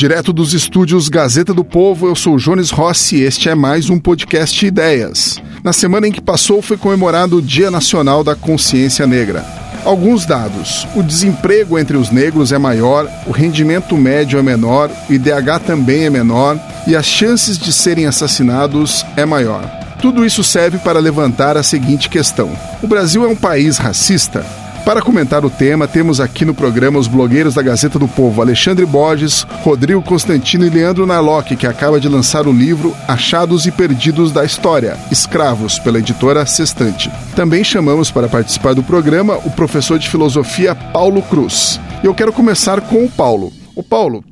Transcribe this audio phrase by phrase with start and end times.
[0.00, 3.98] Direto dos estúdios Gazeta do Povo, eu sou Jones Rossi e este é mais um
[3.98, 5.36] podcast Ideias.
[5.62, 9.44] Na semana em que passou foi comemorado o Dia Nacional da Consciência Negra.
[9.84, 15.12] Alguns dados: o desemprego entre os negros é maior, o rendimento médio é menor, o
[15.12, 19.64] IDH também é menor e as chances de serem assassinados é maior.
[20.00, 22.50] Tudo isso serve para levantar a seguinte questão:
[22.82, 24.46] o Brasil é um país racista?
[24.84, 28.84] Para comentar o tema, temos aqui no programa os blogueiros da Gazeta do Povo, Alexandre
[28.86, 34.32] Borges, Rodrigo Constantino e Leandro Narlock, que acaba de lançar o livro Achados e Perdidos
[34.32, 37.10] da História, Escravos, pela editora Sextante.
[37.36, 41.78] Também chamamos para participar do programa o professor de filosofia Paulo Cruz.
[42.02, 43.52] E eu quero começar com o Paulo.
[43.76, 44.24] O Paulo,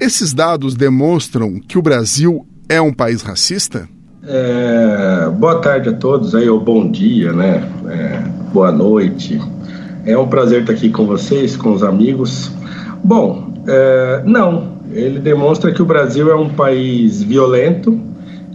[0.00, 3.88] esses dados demonstram que o Brasil é um país racista?
[4.26, 7.68] É, boa tarde a todos aí, ou bom dia, né?
[7.88, 8.18] É,
[8.52, 9.40] boa noite.
[10.06, 12.50] É um prazer estar aqui com vocês, com os amigos.
[13.02, 17.98] Bom, é, não, ele demonstra que o Brasil é um país violento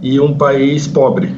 [0.02, 1.34] e um país pobre.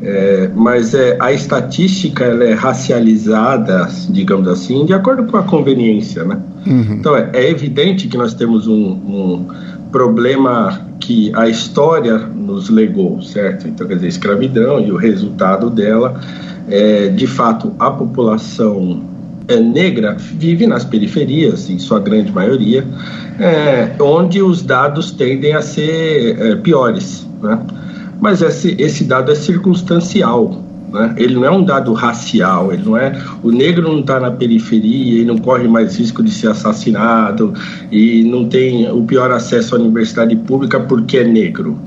[0.00, 6.24] É, mas é, a estatística ela é racializada, digamos assim, de acordo com a conveniência,
[6.24, 6.38] né?
[6.64, 6.98] Uhum.
[7.00, 9.46] Então é, é, evidente que nós temos um, um,
[9.90, 13.66] problema que a história nos legou, certo?
[13.66, 16.20] Então quer dizer, escravidão e o resultado dela
[16.68, 19.00] é, de fato, a população
[19.48, 22.86] é, negra vive nas periferias, em sua grande maioria,
[23.40, 27.26] é, onde os dados tendem a ser é, piores.
[27.42, 27.58] Né?
[28.20, 30.62] Mas esse, esse dado é circunstancial.
[30.92, 31.14] Né?
[31.16, 33.18] Ele não é um dado racial, ele não é.
[33.42, 37.54] O negro não está na periferia e não corre mais risco de ser assassinado
[37.90, 41.78] e não tem o pior acesso à universidade pública porque é negro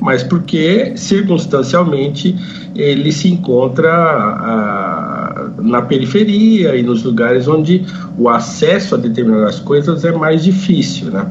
[0.00, 2.36] mas porque circunstancialmente
[2.74, 5.17] ele se encontra a,
[5.58, 7.84] na periferia e nos lugares onde
[8.16, 11.26] o acesso a determinadas coisas é mais difícil, né?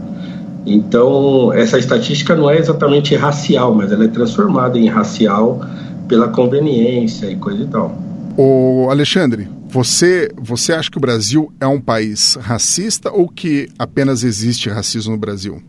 [0.65, 5.61] Então, essa estatística não é exatamente racial, mas ela é transformada em racial
[6.07, 7.97] pela conveniência e coisa e tal.
[8.35, 14.23] O Alexandre, você, você acha que o Brasil é um país racista ou que apenas
[14.23, 15.61] existe racismo no Brasil?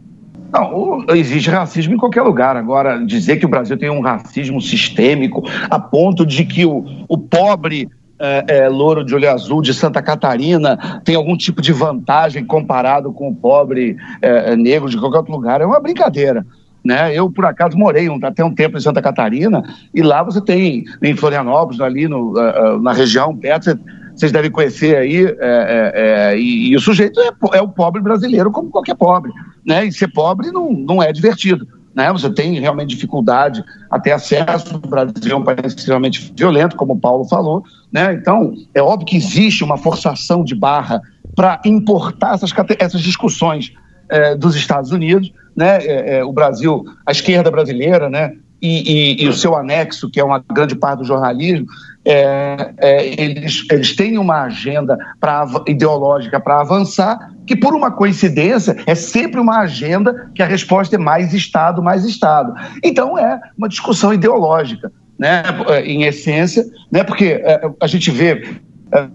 [0.52, 2.56] Não, existe racismo em qualquer lugar.
[2.56, 7.18] Agora, dizer que o Brasil tem um racismo sistêmico a ponto de que o, o
[7.18, 12.44] pobre é, é, louro de olho azul de Santa Catarina tem algum tipo de vantagem
[12.44, 16.44] comparado com o pobre é, é negro de qualquer outro lugar é uma brincadeira.
[16.84, 17.14] Né?
[17.14, 19.62] Eu, por acaso, morei um, até um tempo em Santa Catarina
[19.92, 22.32] e lá você tem, em Florianópolis, ali no,
[22.80, 23.78] na região perto, você
[24.18, 28.02] vocês devem conhecer aí, é, é, é, e, e, o sujeito é, é, o pobre
[28.02, 29.30] brasileiro, como qualquer pobre.
[29.64, 29.86] Né?
[29.86, 31.68] E ser pobre não, não é divertido.
[31.98, 32.12] Né?
[32.12, 34.76] Você tem realmente dificuldade até acesso.
[34.76, 37.64] O Brasil é um país extremamente violento, como o Paulo falou.
[37.90, 38.12] Né?
[38.12, 41.02] Então, é óbvio que existe uma forçação de barra
[41.34, 43.72] para importar essas, essas discussões
[44.08, 45.32] é, dos Estados Unidos.
[45.56, 45.78] Né?
[45.78, 48.36] É, é, o Brasil, a esquerda brasileira, né?
[48.62, 51.66] E, e, e, o seu anexo, que é uma grande parte do jornalismo,
[52.10, 58.76] é, é, eles, eles têm uma agenda pra, ideológica para avançar, que por uma coincidência
[58.86, 62.54] é sempre uma agenda que a resposta é mais Estado, mais Estado.
[62.82, 65.42] Então é uma discussão ideológica, né,
[65.84, 68.58] em essência, né, porque é, a gente vê
[68.90, 69.06] é,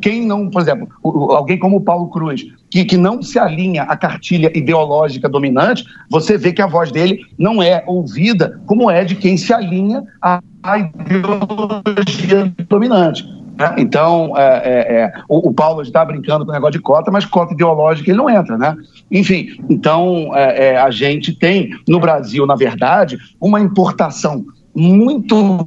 [0.00, 3.94] quem não, por exemplo, alguém como o Paulo Cruz, que, que não se alinha à
[3.94, 9.14] cartilha ideológica dominante, você vê que a voz dele não é ouvida como é de
[9.14, 13.24] quem se alinha à, à ideologia dominante.
[13.56, 13.74] Né?
[13.78, 17.24] Então, é, é, é, o, o, Paulo está brincando com o negócio de cota, mas
[17.24, 18.76] cota ideológica ele não entra, né?
[19.10, 24.44] Enfim, então é, é, a gente tem no Brasil, na verdade, uma importação
[24.74, 25.64] muito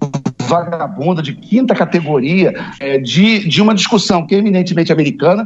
[0.47, 5.45] vagabunda, de quinta categoria, é, de, de uma discussão que é eminentemente americana,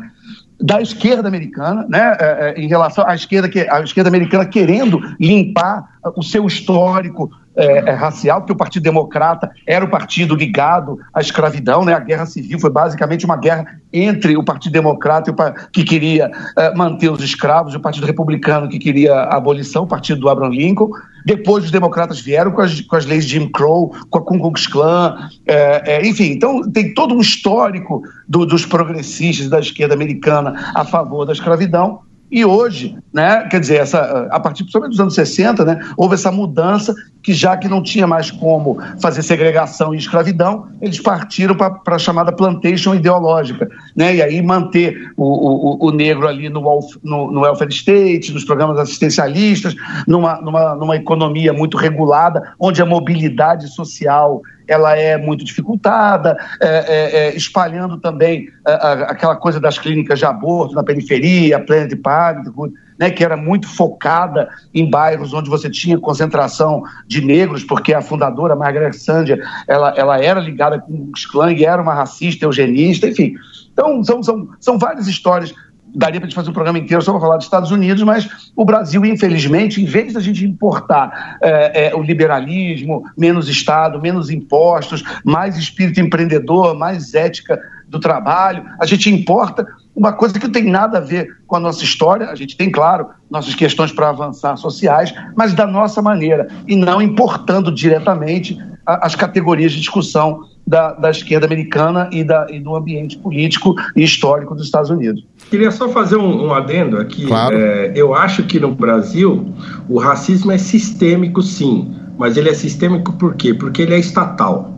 [0.62, 5.84] da esquerda americana, né, em relação à esquerda, que, a esquerda americana querendo limpar
[6.16, 11.22] o seu histórico é, é, racial, porque o Partido Democrata era o partido ligado à
[11.22, 11.94] escravidão, né?
[11.94, 15.31] A guerra civil foi basicamente uma guerra entre o Partido Democrata,
[15.72, 19.88] que queria é, manter os escravos, e o Partido Republicano, que queria a abolição, o
[19.88, 20.90] partido do Abraham Lincoln.
[21.26, 24.40] Depois os democratas vieram com as, com as leis de Jim Crow, com a Ku
[24.40, 26.32] Klux Klan, é, é, enfim.
[26.32, 32.02] Então tem todo um histórico do, dos progressistas da esquerda americana a favor da escravidão.
[32.34, 36.32] E hoje, né, quer dizer, essa, a partir principalmente dos anos 60, né, houve essa
[36.32, 41.80] mudança que já que não tinha mais como fazer segregação e escravidão, eles partiram para
[41.85, 44.16] a chamada plantation ideológica, né?
[44.16, 46.61] E aí manter o, o, o negro ali no,
[47.03, 49.75] no, no welfare state, nos programas assistencialistas,
[50.07, 56.67] numa, numa, numa economia muito regulada, onde a mobilidade social ela é muito dificultada, é,
[56.67, 61.95] é, é, espalhando também a, a, aquela coisa das clínicas de aborto na periferia, Planet
[62.01, 62.73] Parenthood,
[63.03, 68.02] né, que era muito focada em bairros onde você tinha concentração de negros, porque a
[68.02, 73.34] fundadora Margaret Sanger, ela, ela era ligada com o Sklang, era uma racista, eugenista, enfim.
[73.73, 75.53] Então, são, são, são várias histórias
[75.96, 78.28] daria para a gente fazer um programa inteiro só para falar dos Estados Unidos, mas
[78.55, 84.32] o Brasil, infelizmente, em vez da gente importar é, é, o liberalismo, menos Estado, menos
[84.32, 87.61] impostos, mais espírito empreendedor, mais ética
[87.93, 91.59] do trabalho, a gente importa uma coisa que não tem nada a ver com a
[91.59, 96.47] nossa história, a gente tem, claro, nossas questões para avançar sociais, mas da nossa maneira,
[96.67, 102.59] e não importando diretamente as categorias de discussão da, da esquerda americana e, da, e,
[102.59, 105.23] do ambiente político e histórico dos Estados Unidos.
[105.49, 107.28] Queria só fazer um, um adendo aqui.
[107.28, 107.55] Claro.
[107.55, 109.53] É, eu acho que no Brasil
[109.87, 113.53] o racismo é sistêmico, sim, mas ele é sistêmico por quê?
[113.53, 114.73] Porque ele é estatal.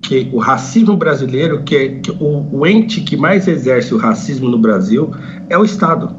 [0.00, 4.48] Que o racismo brasileiro, que, é, que o, o ente que mais exerce o racismo
[4.48, 5.10] no Brasil
[5.50, 6.14] é o Estado.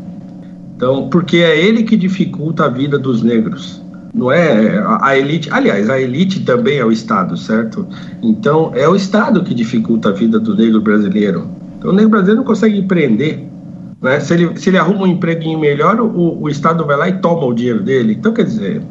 [0.76, 3.82] Então, porque é ele que dificulta a vida dos negros
[4.14, 5.50] não é a elite.
[5.52, 7.88] Aliás, a elite também é o Estado, certo?
[8.22, 11.48] Então, é o Estado que dificulta a vida do negro brasileiro.
[11.78, 13.48] Então, o negro brasileiro não consegue empreender.
[14.02, 14.20] Né?
[14.20, 17.46] Se, ele, se ele arruma um empreguinho melhor, o, o Estado vai lá e toma
[17.46, 18.14] o dinheiro dele.
[18.14, 18.82] Então, quer dizer,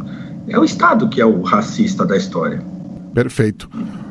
[0.49, 2.63] é o Estado que é o racista da história.
[3.15, 3.69] Perfeito.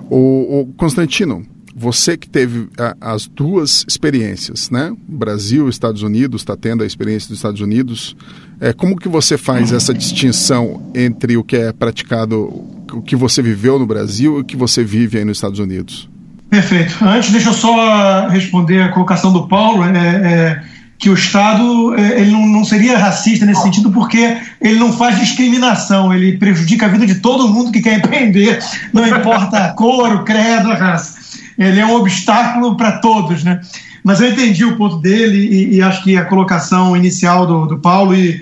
[0.09, 1.45] O, o Constantino,
[1.75, 4.91] você que teve a, as duas experiências, né?
[5.07, 8.15] Brasil, Estados Unidos, está tendo a experiência dos Estados Unidos.
[8.59, 12.45] É, como que você faz essa distinção entre o que é praticado,
[12.91, 16.09] o que você viveu no Brasil e o que você vive aí nos Estados Unidos?
[16.49, 16.95] Perfeito.
[17.03, 19.83] Antes, deixa eu só responder a colocação do Paulo.
[19.83, 20.63] É, é,
[20.97, 25.19] que o Estado é, ele não, não, seria racista nesse sentido porque ele não faz
[25.19, 28.59] discriminação, ele prejudica a vida de todo mundo que quer empreender,
[28.91, 31.27] não importa a cor, o credo, a raça
[31.57, 33.59] ele é um obstáculo para todos, né?
[34.03, 37.79] Mas eu entendi o ponto dele e, e acho que a colocação inicial do, do
[37.79, 38.41] Paulo e,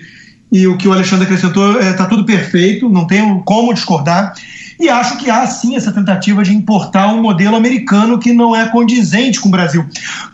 [0.52, 4.34] e o que o Alexandre acrescentou está é, tudo perfeito, não tenho como discordar.
[4.80, 8.68] E acho que há sim essa tentativa de importar um modelo americano que não é
[8.68, 9.86] condizente com o Brasil.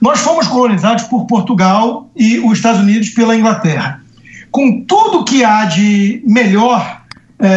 [0.01, 4.01] Nós fomos colonizados por Portugal e os Estados Unidos pela Inglaterra.
[4.49, 7.01] Com tudo que há de melhor
[7.39, 7.47] é,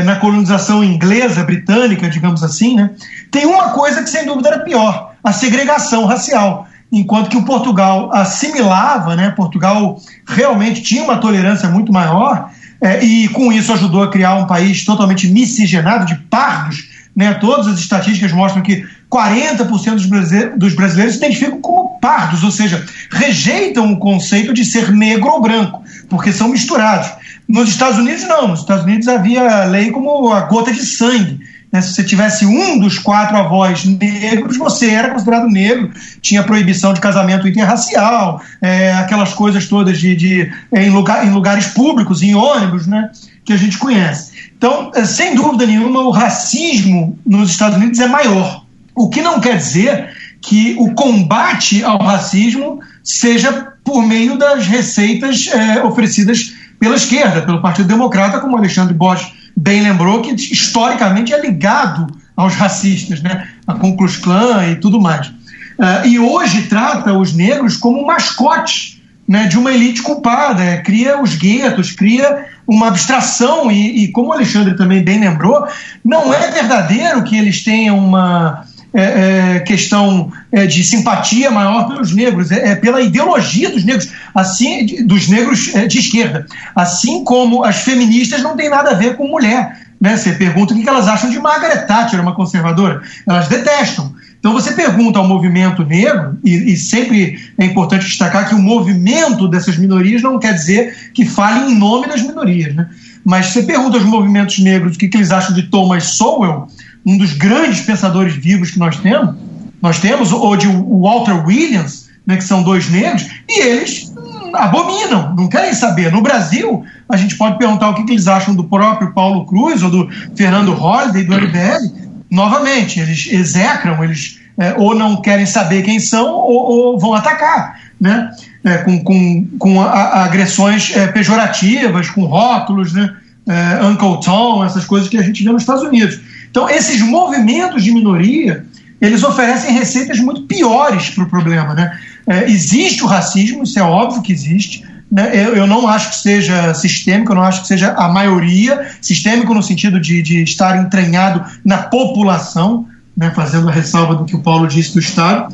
[0.00, 2.90] é, na colonização inglesa, britânica, digamos assim, né,
[3.30, 6.66] tem uma coisa que sem dúvida era pior: a segregação racial.
[6.90, 12.48] Enquanto que o Portugal assimilava, né, Portugal realmente tinha uma tolerância muito maior,
[12.80, 16.94] é, e com isso ajudou a criar um país totalmente miscigenado de pardos.
[17.14, 22.44] Né, todas as estatísticas mostram que 40% dos brasileiros, dos brasileiros se identificam como pardos,
[22.44, 27.10] ou seja, rejeitam o conceito de ser negro ou branco, porque são misturados.
[27.48, 28.48] Nos Estados Unidos, não.
[28.48, 31.40] Nos Estados Unidos havia lei como a gota de sangue.
[31.72, 31.80] Né?
[31.80, 35.90] Se você tivesse um dos quatro avós negros, você era considerado negro.
[36.20, 41.66] Tinha proibição de casamento interracial, é, aquelas coisas todas de, de em, lugar, em lugares
[41.66, 43.10] públicos, em ônibus, né?
[43.44, 44.32] que a gente conhece.
[44.56, 48.64] Então, é, sem dúvida nenhuma, o racismo nos Estados Unidos é maior.
[48.94, 50.10] O que não quer dizer
[50.40, 57.62] que o combate ao racismo seja por meio das receitas é, oferecidas pela esquerda, pelo
[57.62, 62.06] Partido Democrata, como Alexandre Bosch bem lembrou, que historicamente é ligado
[62.36, 63.48] aos racistas, né?
[63.66, 65.28] a Ku Klux Klan e tudo mais.
[65.28, 71.20] Uh, e hoje trata os negros como mascotes né, de uma elite culpada, é, cria
[71.20, 75.66] os guetos, cria uma abstração, e, e como o Alexandre também bem lembrou,
[76.04, 78.64] não é verdadeiro que eles tenham uma
[78.96, 84.10] é, é, questão é, de simpatia maior pelos negros, é, é, pela ideologia dos negros,
[84.34, 86.46] assim dos negros é, de esquerda.
[86.74, 89.82] Assim como as feministas não têm nada a ver com mulher.
[90.00, 90.16] Né?
[90.16, 93.02] Você pergunta o que elas acham de Margaret Thatcher, uma conservadora.
[93.26, 94.14] Elas detestam.
[94.38, 99.48] Então você pergunta ao movimento negro, e, e, sempre é importante destacar que o movimento
[99.48, 102.74] dessas minorias não quer dizer que fale em nome das minorias.
[102.74, 102.88] Né?
[103.22, 106.68] Mas você pergunta aos movimentos negros o que, que eles acham de Thomas Sowell,
[107.06, 109.36] um dos grandes pensadores vivos que nós temos,
[109.80, 114.12] nós temos, ou de Walter Williams, né, que são dois negros, e eles
[114.52, 116.10] abominam, não querem saber.
[116.10, 119.82] No Brasil, a gente pode perguntar o que, que eles acham do próprio Paulo Cruz
[119.82, 122.06] ou do Fernando Holliday, do MBL.
[122.30, 127.78] Novamente, eles execram, eles é, ou não querem saber quem são ou, ou vão atacar,
[128.00, 128.30] né?
[128.64, 133.14] É, com, com, com a, a agressões é, pejorativas, com rótulos, né?
[133.48, 136.18] É, Uncle Tom, essas coisas que a gente vê nos Estados Unidos.
[136.56, 138.64] Então, esses movimentos de minoria
[138.98, 141.74] eles oferecem receitas muito piores para o problema.
[141.74, 141.98] Né?
[142.26, 144.82] É, existe o racismo, isso é óbvio que existe.
[145.12, 145.32] Né?
[145.34, 149.52] Eu, eu, não acho que seja sistêmico, eu não acho que seja a maioria, sistêmico
[149.52, 153.30] no sentido de, de estar entranhado na população, né?
[153.36, 155.52] fazendo a ressalva do que o Paulo disse do Estado.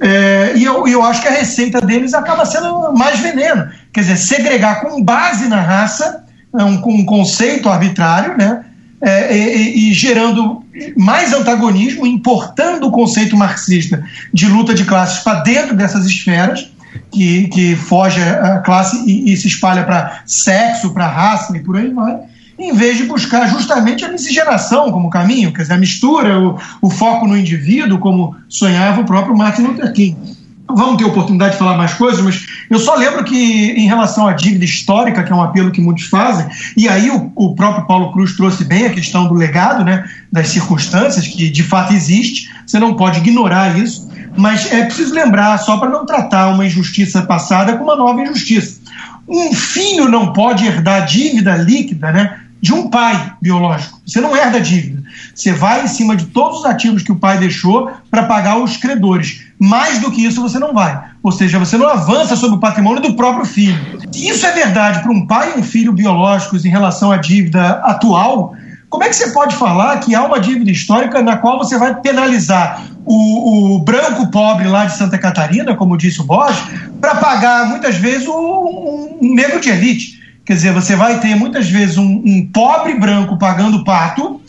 [0.00, 3.68] É, e eu, eu acho que a receita deles acaba sendo mais veneno.
[3.92, 6.24] Quer dizer, segregar com base na raça,
[6.58, 8.64] é um, um conceito arbitrário, né?
[9.02, 10.62] É, e, e, gerando
[10.94, 16.70] mais antagonismo, importando o conceito marxista de luta de classes para dentro dessas esferas,
[17.10, 21.78] que, que foge a classe e, e se espalha para sexo, para raça e por
[21.78, 22.18] aí vai,
[22.58, 26.90] em vez de buscar justamente a miscigenação como caminho, quer dizer, a mistura, o, o
[26.90, 30.39] foco no indivíduo, como sonhava o próprio Martin Luther King
[30.74, 34.32] vamos ter oportunidade de falar mais coisas, mas eu só lembro que, em relação à
[34.32, 36.46] dívida histórica, que é um apelo que muitos fazem,
[36.76, 40.48] e aí o, o próprio Paulo Cruz trouxe bem a questão do legado, né, das
[40.48, 45.76] circunstâncias, que de fato existe, você não pode ignorar isso, mas é preciso lembrar, só
[45.76, 48.80] para não tratar uma injustiça passada com uma nova injustiça.
[49.28, 52.40] Um filho não pode herdar dívida líquida, né?
[52.60, 54.00] de um pai biológico.
[54.06, 55.02] Você não herda dívida.
[55.34, 58.76] Você vai em cima de todos os ativos que o pai deixou para pagar os
[58.76, 59.46] credores.
[59.60, 60.98] Mais do que isso você não vai.
[61.22, 64.00] Ou seja, você não avança sobre o patrimônio do próprio filho.
[64.10, 67.72] Se isso é verdade para um pai e um filho biológicos em relação à dívida
[67.84, 68.54] atual,
[68.88, 71.94] como é que você pode falar que há uma dívida histórica na qual você vai
[72.00, 76.60] penalizar o, o branco pobre lá de Santa Catarina, como disse o Borges,
[77.00, 80.20] para pagar muitas vezes um, um negro de elite?
[80.44, 84.40] Quer dizer, você vai ter muitas vezes um, um pobre branco pagando pato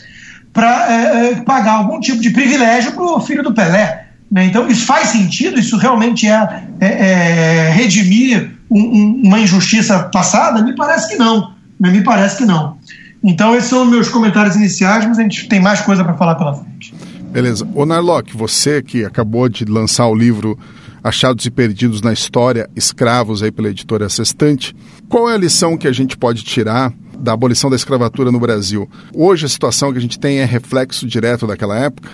[0.52, 4.08] para é, pagar algum tipo de privilégio para o filho do Pelé.
[4.32, 4.46] Né?
[4.46, 5.60] Então, isso faz sentido?
[5.60, 10.62] Isso realmente é, é, é redimir um, um, uma injustiça passada?
[10.62, 11.52] Me parece que não.
[11.78, 11.90] Né?
[11.90, 12.78] Me parece que não.
[13.22, 16.54] Então, esses são meus comentários iniciais, mas a gente tem mais coisa para falar pela
[16.54, 16.94] frente.
[17.30, 17.68] Beleza.
[17.74, 20.58] Ô Narlock, você que acabou de lançar o livro
[21.04, 24.74] Achados e Perdidos na História, Escravos, aí pela editora Sextante.
[25.10, 28.88] Qual é a lição que a gente pode tirar da abolição da escravatura no Brasil?
[29.14, 32.08] Hoje a situação que a gente tem é reflexo direto daquela época?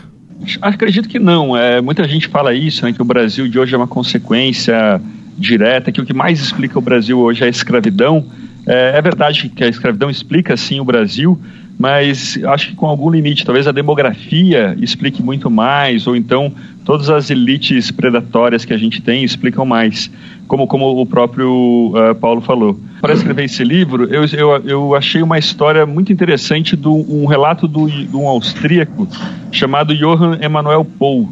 [0.60, 1.56] Acredito que não.
[1.56, 5.00] É, muita gente fala isso, né, que o Brasil de hoje é uma consequência
[5.36, 8.26] direta, que o que mais explica o Brasil hoje é a escravidão.
[8.66, 11.40] É, é verdade que a escravidão explica sim o Brasil,
[11.78, 13.44] mas acho que com algum limite.
[13.44, 16.52] Talvez a demografia explique muito mais, ou então
[16.84, 20.10] todas as elites predatórias que a gente tem explicam mais,
[20.48, 22.80] como, como o próprio uh, Paulo falou.
[23.00, 27.68] Para escrever esse livro, eu, eu, eu achei uma história muito interessante de um relato
[27.68, 29.06] de um austríaco
[29.52, 31.30] chamado Johann Emanuel Pohl.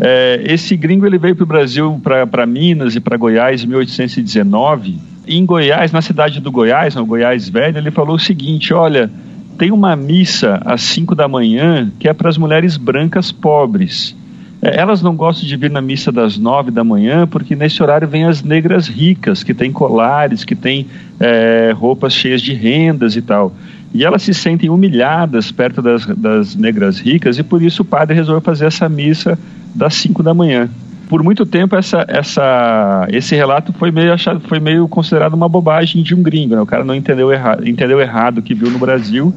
[0.00, 4.98] É, esse gringo ele veio para o Brasil, para Minas e para Goiás em 1819.
[5.26, 9.10] E em Goiás, na cidade do Goiás, no Goiás Velho, ele falou o seguinte: olha,
[9.58, 14.16] tem uma missa às 5 da manhã que é para as mulheres brancas pobres.
[14.60, 18.06] É, elas não gostam de vir na missa das 9 da manhã porque nesse horário
[18.06, 20.86] vêm as negras ricas, que têm colares, que têm
[21.18, 23.54] é, roupas cheias de rendas e tal.
[23.94, 28.14] E elas se sentem humilhadas perto das, das negras ricas e por isso o padre
[28.14, 29.38] resolveu fazer essa missa
[29.74, 30.68] das 5 da manhã
[31.12, 36.02] por muito tempo essa, essa, esse relato foi meio, achado, foi meio considerado uma bobagem
[36.02, 36.54] de um gringo.
[36.54, 36.62] Né?
[36.62, 39.30] O cara não entendeu, erra, entendeu errado o que viu no Brasil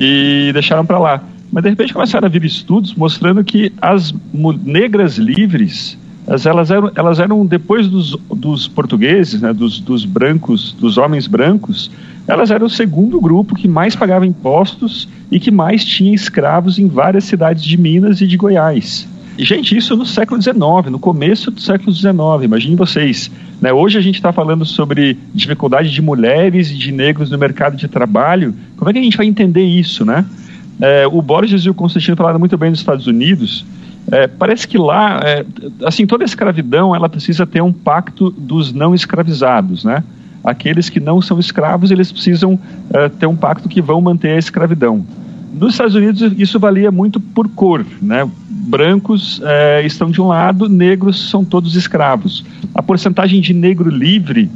[0.00, 1.22] e deixaram para lá.
[1.52, 4.12] Mas de repente começaram a vir estudos mostrando que as
[4.64, 10.72] negras livres, as, elas, eram, elas eram depois dos, dos portugueses, né, dos, dos brancos,
[10.72, 11.88] dos homens brancos,
[12.26, 16.88] elas eram o segundo grupo que mais pagava impostos e que mais tinha escravos em
[16.88, 19.08] várias cidades de Minas e de Goiás.
[19.40, 20.58] E, gente, isso no século XIX,
[20.90, 23.30] no começo do século XIX, imagine vocês.
[23.58, 23.72] Né?
[23.72, 27.88] Hoje a gente está falando sobre dificuldade de mulheres e de negros no mercado de
[27.88, 28.54] trabalho.
[28.76, 30.26] Como é que a gente vai entender isso, né?
[30.78, 33.64] É, o Borges e o Constantino falaram muito bem nos Estados Unidos.
[34.12, 35.46] É, parece que lá, é,
[35.86, 40.04] assim, toda escravidão ela precisa ter um pacto dos não escravizados, né?
[40.44, 42.60] Aqueles que não são escravos, eles precisam
[42.92, 45.02] é, ter um pacto que vão manter a escravidão.
[45.50, 48.28] Nos Estados Unidos isso valia muito por cor, né?
[48.70, 52.44] Brancos é, estão de um lado, negros são todos escravos.
[52.72, 54.48] A porcentagem de negro livre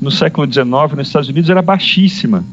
[0.00, 2.44] no século XIX nos Estados Unidos era baixíssima.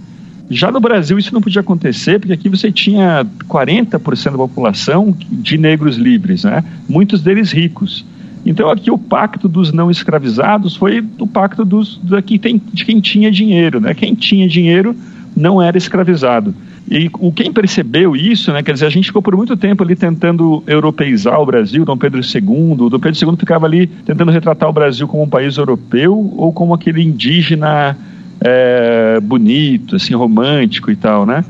[0.50, 5.58] Já no Brasil isso não podia acontecer, porque aqui você tinha 40% da população de
[5.58, 6.64] negros livres, né?
[6.88, 8.06] muitos deles ricos.
[8.46, 13.00] Então aqui o pacto dos não escravizados foi o pacto dos, de, quem, de quem
[13.00, 13.80] tinha dinheiro.
[13.80, 13.94] Né?
[13.94, 14.96] Quem tinha dinheiro
[15.36, 16.56] não era escravizado.
[16.90, 19.96] E o quem percebeu isso, né, quer dizer, a gente ficou por muito tempo ali
[19.96, 24.74] tentando europeizar o Brasil, Dom Pedro II, Dom Pedro II ficava ali tentando retratar o
[24.74, 27.96] Brasil como um país europeu ou como aquele indígena
[28.42, 31.46] é, bonito, assim, romântico e tal, né?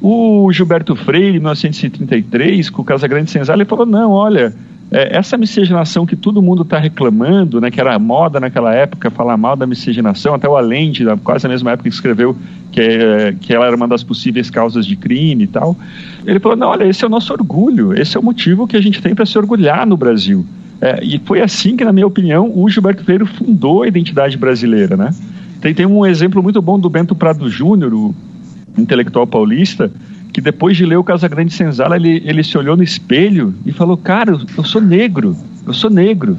[0.00, 4.52] O Gilberto Freire, em 1933, com o Casagrande Senzala, ele falou: não, olha,
[4.92, 9.38] é, essa miscigenação que todo mundo está reclamando, né, que era moda naquela época falar
[9.38, 12.36] mal da miscigenação, até o Allende, quase na mesma época, escreveu
[12.70, 15.74] que, é, que ela era uma das possíveis causas de crime e tal.
[16.26, 18.82] Ele falou: não, olha, esse é o nosso orgulho, esse é o motivo que a
[18.82, 20.44] gente tem para se orgulhar no Brasil.
[20.78, 24.96] É, e foi assim que, na minha opinião, o Gilberto Freire fundou a identidade brasileira,
[24.96, 25.10] né?
[25.60, 28.14] Tem, tem um exemplo muito bom do Bento Prado Júnior, o
[28.76, 29.90] intelectual paulista,
[30.32, 33.96] que depois de ler o Casagrande Senzala, ele, ele se olhou no espelho e falou,
[33.96, 35.36] cara, eu sou negro,
[35.66, 36.38] eu sou negro.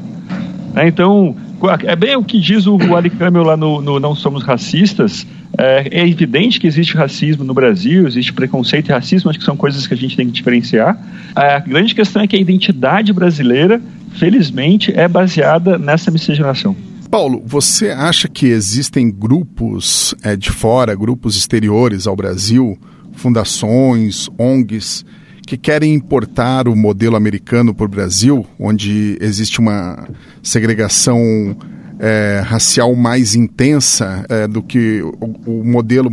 [0.75, 1.35] É, então,
[1.83, 5.25] é bem o que diz o Ali Camel lá no, no Não Somos Racistas,
[5.57, 9.55] é, é, evidente que existe racismo no Brasil, existe preconceito e racismo, acho que são
[9.55, 10.97] coisas que a gente tem que diferenciar.
[11.35, 13.79] A grande questão é que a identidade brasileira,
[14.17, 16.75] felizmente, é baseada nessa miscigenação.
[17.09, 22.75] Paulo, você acha que existem grupos é, de fora, grupos exteriores ao Brasil,
[23.13, 25.05] fundações, ONGs,
[25.45, 30.07] que querem importar o modelo americano para o Brasil, onde existe uma
[30.41, 31.55] segregação
[31.99, 36.09] é, racial mais intensa é, do que o, o, modelo,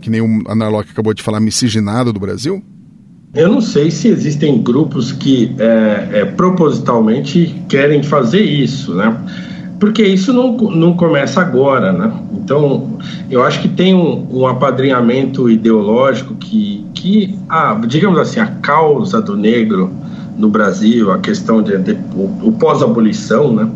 [0.00, 2.62] que nem o Analog acabou de falar, miscigenado do Brasil?
[3.34, 9.16] Eu não sei se existem grupos que é, é propositalmente querem fazer isso, né?
[9.78, 12.12] porque isso não, não começa agora, né?
[12.48, 12.88] Então,
[13.30, 17.38] eu acho que tem um, um apadrinhamento ideológico que, que
[17.86, 19.92] digamos assim, a causa do negro
[20.38, 23.68] no Brasil, a questão de, de o, o pós-abolição, né?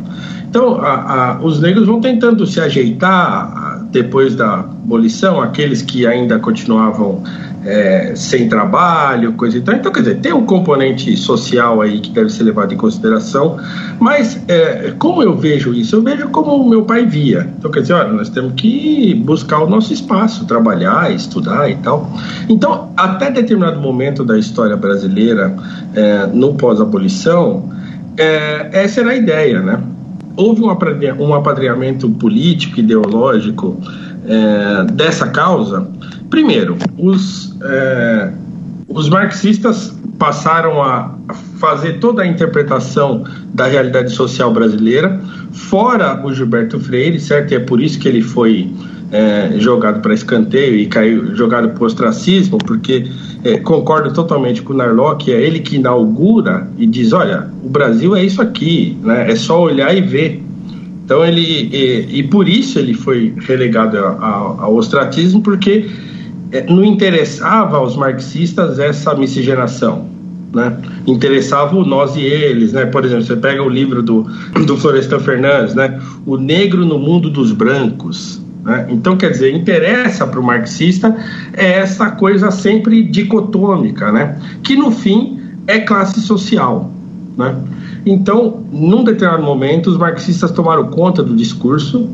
[0.49, 6.39] Então, a, a, os negros vão tentando se ajeitar depois da abolição, aqueles que ainda
[6.39, 7.23] continuavam
[7.65, 9.75] é, sem trabalho, coisa e tal.
[9.75, 13.59] Então, quer dizer, tem um componente social aí que deve ser levado em consideração,
[14.01, 15.97] mas é, como eu vejo isso?
[15.97, 17.49] Eu vejo como o meu pai via.
[17.59, 22.11] Então, quer dizer, olha, nós temos que buscar o nosso espaço, trabalhar, estudar e tal.
[22.49, 25.55] Então, até determinado momento da história brasileira,
[25.95, 27.71] é, no pós-abolição,
[28.17, 29.81] é, essa era a ideia, né?
[30.37, 33.79] Houve um apadrinhamento político, ideológico
[34.27, 35.91] é, dessa causa,
[36.33, 38.33] Primeiro, os, é,
[38.89, 41.15] os marxistas passaram a
[41.59, 43.23] fazer toda a interpretação
[43.53, 45.21] da realidade social brasileira,
[45.53, 47.53] fora o Gilberto Freire, certo?
[47.53, 48.73] E é por isso que ele foi
[49.13, 53.07] é, jogado para escanteio e caiu jogado para ostracismo, porque
[53.45, 58.17] é, concordo totalmente com o Narlock, é ele que inaugura e diz: olha, o Brasil
[58.17, 59.31] é isso aqui, né?
[59.31, 60.43] é só olhar e ver.
[61.05, 65.91] Então ele e, e por isso ele foi relegado ao, ostratismo, porque
[66.51, 70.11] é, não interessava aos marxistas essa miscigenação.
[70.55, 70.77] Né?
[71.07, 72.85] Interessava o nós e eles, né?
[72.85, 74.27] Por exemplo, você pega o livro do,
[74.67, 75.99] do Florestan Fernandes, né?
[76.27, 78.42] O negro no mundo dos brancos.
[78.63, 78.87] Né?
[78.91, 81.17] Então, quer dizer, interessa para o marxista
[81.53, 84.39] é essa coisa sempre dicotômica, né?
[84.63, 86.91] Que no fim é classe social,
[87.37, 87.57] né?
[88.05, 92.09] Então, num determinado momento, os marxistas tomaram conta do discurso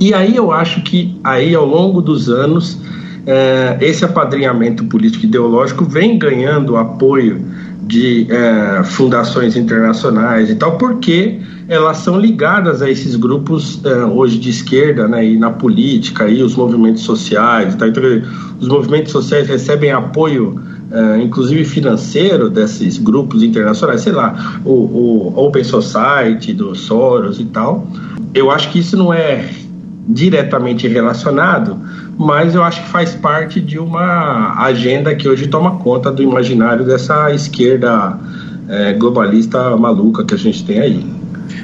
[0.00, 2.78] e aí eu acho que aí ao longo dos anos
[3.26, 7.44] é, esse apadrinhamento político ideológico vem ganhando apoio
[7.82, 14.38] de é, fundações internacionais e tal, porque elas são ligadas a esses grupos é, hoje
[14.38, 17.88] de esquerda, né, e na política, e os movimentos sociais, tá?
[17.88, 18.02] então,
[18.60, 25.32] os movimentos sociais recebem apoio, é, inclusive financeiro, desses grupos internacionais, sei lá, o, o
[25.36, 27.88] Open Society do Soros e tal.
[28.32, 29.48] Eu acho que isso não é
[30.08, 31.76] diretamente relacionado,
[32.16, 36.84] mas eu acho que faz parte de uma agenda que hoje toma conta do imaginário
[36.84, 38.16] dessa esquerda
[38.68, 41.16] é, globalista maluca que a gente tem aí.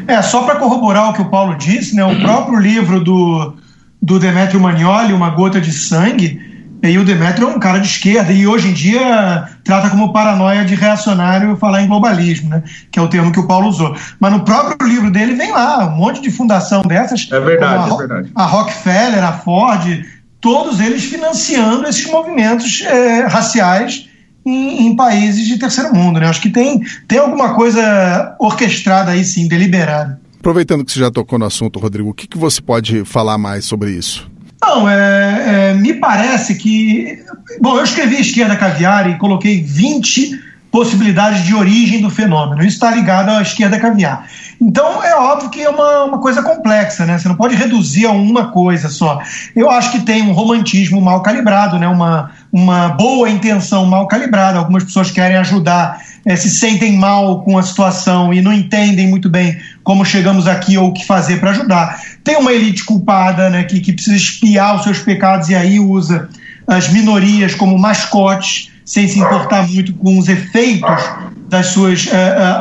[0.06, 3.54] É, só para corroborar o que o Paulo disse, né, o próprio livro do,
[4.00, 6.52] do Demetrio Magnoli, Uma Gota de Sangue,
[6.82, 10.64] e o Demetrio é um cara de esquerda e hoje em dia trata como paranoia
[10.64, 12.64] de reacionário falar em globalismo, né?
[12.90, 13.96] que é o termo que o Paulo usou.
[14.18, 17.28] Mas no próprio livro dele vem lá um monte de fundação dessas.
[17.30, 18.32] É verdade, a, é verdade.
[18.34, 20.04] A Rockefeller, a Ford,
[20.40, 24.08] todos eles financiando esses movimentos é, raciais
[24.44, 26.20] em, em, países de terceiro mundo.
[26.20, 26.26] Né?
[26.26, 30.20] Acho que tem, tem alguma coisa orquestrada aí, sim, deliberada.
[30.38, 33.64] Aproveitando que você já tocou no assunto, Rodrigo, o que, que você pode falar mais
[33.64, 34.30] sobre isso?
[34.60, 37.18] Não, é, é, me parece que.
[37.60, 42.62] Bom, eu escrevi Esquerda Caviar e coloquei 20 possibilidades de origem do fenômeno.
[42.62, 44.26] Isso está ligado à esquerda caviar.
[44.58, 47.18] Então, é óbvio que é uma, uma coisa complexa, né?
[47.18, 49.20] Você não pode reduzir a uma coisa só.
[49.54, 51.86] Eu acho que tem um romantismo mal calibrado, né?
[51.86, 54.58] Uma, uma boa intenção mal calibrada.
[54.58, 59.28] Algumas pessoas querem ajudar, é, se sentem mal com a situação e não entendem muito
[59.28, 62.00] bem como chegamos aqui ou o que fazer para ajudar.
[62.24, 63.64] Tem uma elite culpada, né?
[63.64, 66.30] Que, que precisa espiar os seus pecados e aí usa
[66.66, 71.02] as minorias como mascotes, sem se importar muito com os efeitos
[71.48, 72.10] das suas uh,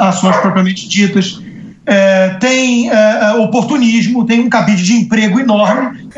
[0.01, 1.33] ações propriamente ditas.
[1.33, 2.89] Uh, tem
[3.39, 6.09] oportunismo, tem um cabide de emprego enorme.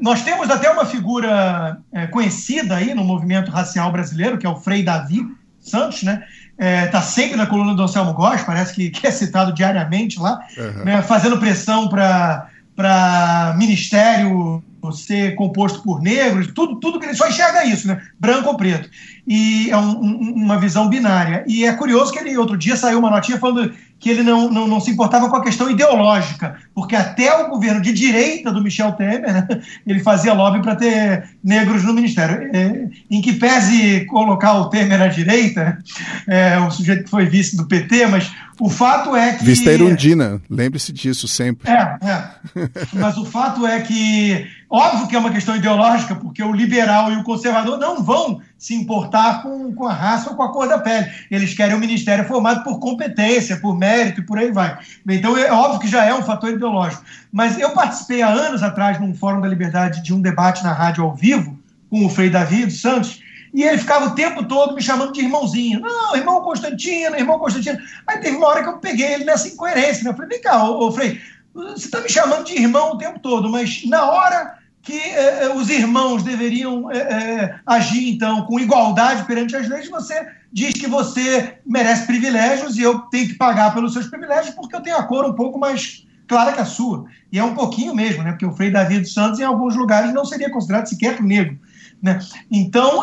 [0.00, 1.78] nós temos até uma figura
[2.10, 5.20] conhecida aí no movimento racial brasileiro, que é o Frei Davi
[5.60, 6.22] Santos, né?
[6.58, 10.84] Está sempre na coluna do Anselmo Góes, parece que, que, é citado diariamente lá, uhum.
[10.84, 11.02] né?
[11.02, 17.86] fazendo pressão para ministério ser composto por negros, tudo, tudo que ele só enxerga isso,
[17.86, 18.00] né?
[18.18, 18.88] Branco ou preto.
[19.26, 21.44] E é um, um, uma visão binária.
[21.46, 24.66] E é curioso que ele outro dia saiu uma notinha falando que ele não, não,
[24.66, 28.92] não, se importava com a questão ideológica, porque até o governo de direita do Michel
[28.92, 29.46] Temer, né,
[29.86, 32.48] ele fazia lobby para ter negros no ministério.
[32.52, 35.78] É, em que pese colocar o Temer à direita,
[36.26, 39.44] é, o sujeito que foi vice do PT, mas o fato é que.
[39.44, 41.70] Vista Irundina, lembre-se disso sempre.
[41.70, 42.68] É, é.
[42.94, 47.16] Mas o fato é que, óbvio que é uma questão ideológica, porque o liberal e
[47.16, 50.78] o conservador não vão se importar com, com a raça ou com a cor da
[50.78, 51.10] pele.
[51.30, 54.78] Eles querem um ministério formado por competência, por mérito e por aí vai.
[55.08, 57.02] Então é óbvio que já é um fator ideológico.
[57.32, 61.02] Mas eu participei há anos atrás num Fórum da Liberdade de um debate na rádio
[61.02, 63.20] ao vivo com o Frei Davi dos Santos,
[63.52, 65.80] e ele ficava o tempo todo me chamando de irmãozinho.
[65.80, 67.78] Não, irmão Constantino, irmão Constantino.
[68.06, 70.04] Aí teve uma hora que eu peguei ele nessa incoerência.
[70.04, 70.10] Né?
[70.10, 71.20] Eu falei, vem cá, ô, ô Frei,
[71.52, 75.68] você está me chamando de irmão o tempo todo, mas na hora que eh, os
[75.68, 82.06] irmãos deveriam eh, agir, então, com igualdade perante as leis, você diz que você merece
[82.06, 85.34] privilégios e eu tenho que pagar pelos seus privilégios porque eu tenho a cor um
[85.34, 87.04] pouco mais clara que a sua.
[87.30, 88.30] E é um pouquinho mesmo, né?
[88.30, 91.58] porque o Frei Davi dos Santos, em alguns lugares, não seria considerado sequer negro.
[92.02, 92.18] Né?
[92.50, 93.02] Então,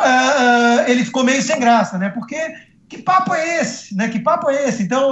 [0.87, 2.09] ele ficou meio sem graça, né?
[2.09, 2.37] porque
[2.89, 3.95] que papo é esse?
[3.95, 4.07] Né?
[4.07, 4.83] Que papo é esse?
[4.83, 5.11] Então,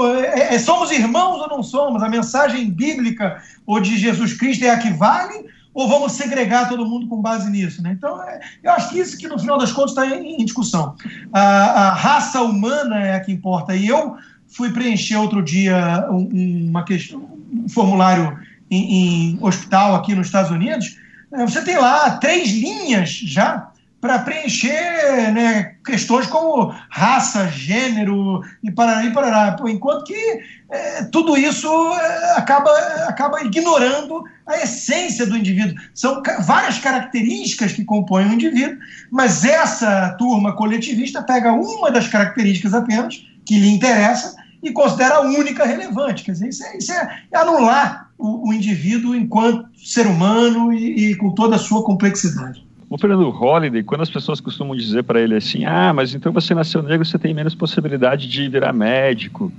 [0.64, 2.02] somos irmãos ou não somos?
[2.02, 6.86] A mensagem bíblica ou de Jesus Cristo é a que vale ou vamos segregar todo
[6.86, 7.84] mundo com base nisso?
[7.84, 7.92] Né?
[7.92, 10.96] Então, é, eu acho que isso que no final das contas está em, em, discussão.
[11.34, 13.76] A, a, raça humana é a que importa.
[13.76, 14.16] E eu
[14.48, 17.22] fui preencher outro dia um, uma questão,
[17.54, 18.40] um formulário
[18.72, 20.98] em, em hospital aqui nos Estados Unidos.
[21.30, 23.70] Você tem lá três linhas já
[24.06, 29.56] para preencher né, questões como raça, gênero e parará e parará.
[29.68, 32.70] Enquanto que é, tudo isso é, acaba,
[33.08, 35.76] acaba ignorando a essência do indivíduo.
[35.96, 38.78] São várias características que compõem o indivíduo,
[39.10, 45.22] mas essa turma coletivista pega uma das características apenas que lhe interessa e considera a
[45.22, 46.24] única relevante.
[46.24, 51.16] Quer dizer, isso é, isso é anular o, o, indivíduo enquanto ser humano e, e
[51.16, 52.65] com toda a sua complexidade.
[52.90, 56.54] O Fernando Holliday, quando as pessoas costumam dizer para ele assim, ah, mas então você
[56.54, 59.52] nasceu negro, você tem menos possibilidade de virar médico.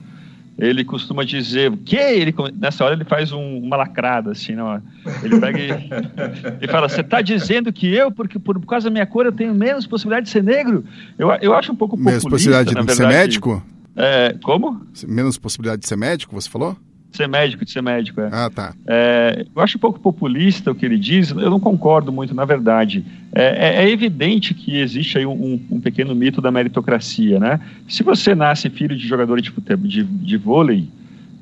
[0.59, 1.97] Ele costuma dizer o quê?
[1.97, 4.81] Ele, nessa hora ele faz um, uma lacrada, assim, não?
[5.23, 5.69] Ele pega e,
[6.65, 9.33] e fala: Você está dizendo que eu, porque por, por, causa da minha cor, eu
[9.33, 10.83] tenho menos possibilidade de ser negro?
[11.19, 12.11] Eu, eu acho um pouco populista.
[12.11, 12.97] Menos possibilidade de verdade.
[12.97, 13.63] ser médico?
[13.95, 14.81] É, como?
[15.07, 16.75] Menos possibilidade de ser médico, você falou?
[17.11, 18.29] De ser médico, de ser médico, é.
[18.31, 18.75] Ah, tá.
[18.87, 22.45] É, eu acho um pouco populista o que ele diz, eu não concordo muito, na
[22.45, 23.05] verdade.
[23.33, 27.61] É, é, é evidente que existe aí um, um, pequeno mito da meritocracia, né?
[27.89, 30.89] Se você nasce filho de jogador de, futebol, de, de vôlei,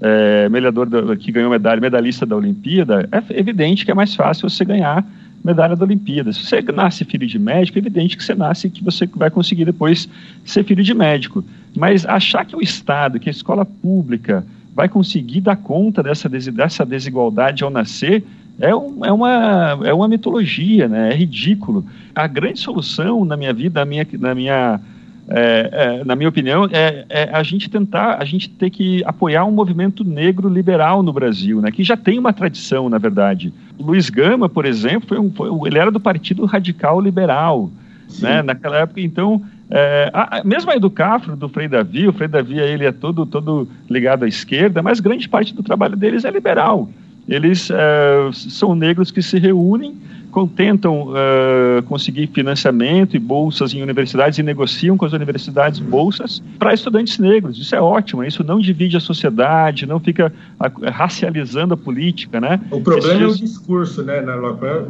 [0.01, 4.65] é, medalhador que ganhou medalha, medalhista da Olimpíada, é evidente que é mais fácil você
[4.65, 5.05] ganhar
[5.45, 6.33] medalha da Olimpíada.
[6.33, 9.67] Se você nasce filho de médico, é evidente que você nasce que você vai conseguir
[9.67, 10.09] depois
[10.45, 11.45] ser filho de médico.
[11.77, 16.85] Mas achar que o Estado, que a escola pública vai conseguir dar conta dessa, dessa
[16.85, 18.25] desigualdade ao nascer
[18.61, 21.11] é, um, é, uma, é uma mitologia, né?
[21.13, 21.85] é ridículo.
[22.15, 24.81] A grande solução na minha vida, na minha, na minha,
[25.29, 29.45] é, é, na minha opinião, é, é, a gente tentar, a gente ter que apoiar
[29.45, 31.73] um movimento negro liberal no Brasil, né?
[31.73, 33.53] que já tem uma tradição, na verdade.
[33.79, 37.71] Luiz Gama, por exemplo, foi um, foi, ele era do Partido Radical Liberal.
[38.21, 38.43] Né?
[38.43, 42.85] Naquela época, então, é, a, mesmo a Educafro, do Frei Davi, o Frei Davi ele
[42.85, 46.89] é todo, todo ligado à esquerda, mas grande parte do trabalho deles é liberal.
[47.29, 49.97] Eles é, são negros que se reúnem
[50.49, 56.75] tentam uh, conseguir financiamento e bolsas em universidades e negociam com as universidades bolsas para
[56.75, 57.57] estudantes negros.
[57.57, 58.29] Isso é ótimo, né?
[58.29, 60.33] isso não divide a sociedade, não fica
[60.93, 62.61] racializando a política, né?
[62.73, 64.25] O problema é o discurso, né,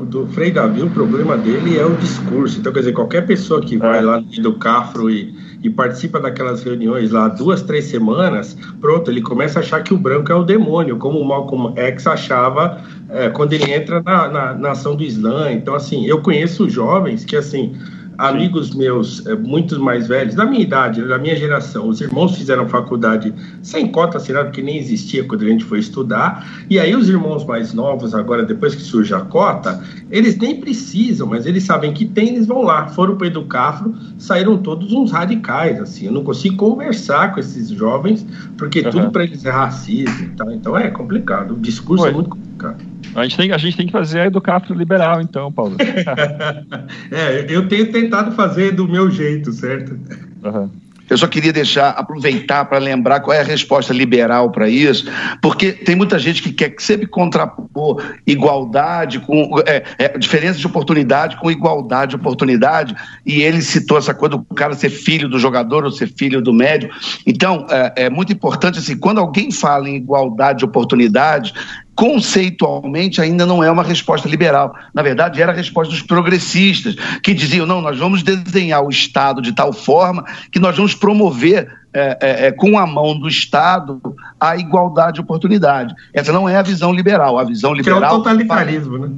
[0.09, 2.59] do Frei Davi, o problema dele é o discurso.
[2.59, 4.01] Então, quer dizer, qualquer pessoa que vai é.
[4.01, 5.35] lá do Cafro e
[5.65, 9.97] e participa daquelas reuniões lá duas, três semanas, pronto, ele começa a achar que o
[9.97, 14.55] branco é o demônio, como o Malcolm X achava é, quando ele entra na, na,
[14.55, 15.51] na, ação do Islã.
[15.51, 17.75] Então, assim, eu conheço jovens que, assim,
[18.19, 22.69] amigos meus, é, muitos mais velhos, da minha idade, da minha geração, os irmãos fizeram
[22.69, 27.09] faculdade sem cota assinada, que nem existia quando a gente foi estudar, e aí os
[27.09, 31.93] irmãos mais novos, agora depois que surge a cota, eles nem precisam, mas eles sabem
[31.93, 32.89] que tem, eles vão lá.
[32.89, 36.07] Foram para o Educafro, saíram todos uns radicais, assim.
[36.07, 38.91] Eu não consigo conversar com esses jovens, porque uhum.
[38.91, 40.53] tudo para eles é racismo e tal.
[40.53, 41.55] Então é complicado.
[41.55, 42.94] O discurso é muito complicado.
[43.15, 45.77] A gente, tem, a gente tem que fazer a Educafro liberal, então, Paulo.
[47.11, 49.99] é, eu tenho tentado fazer do meu jeito, certo?
[50.43, 50.71] Uhum.
[51.09, 55.07] Eu só queria deixar, aproveitar para lembrar qual é a resposta liberal para isso,
[55.43, 61.37] porque tem muita gente que quer sempre contrapor igualdade com é, é, diferença de oportunidade
[61.37, 65.85] com igualdade de oportunidade, e ele citou essa coisa do cara ser filho do jogador
[65.85, 66.91] ou ser filho do médio.
[67.27, 71.53] Então, é, é muito importante assim, quando alguém fala em igualdade de oportunidade,
[71.95, 74.75] conceitualmente ainda não é uma resposta liberal.
[74.93, 79.41] Na verdade, era a resposta dos progressistas, que diziam: não, nós vamos desenhar o Estado
[79.41, 84.01] de tal forma que nós vamos promover é, é, é, com a mão do Estado
[84.41, 85.95] a igualdade de oportunidade.
[86.13, 87.39] Essa não é a visão liberal.
[87.39, 88.01] A visão liberal.
[88.01, 89.11] Que é o totalitarismo, né?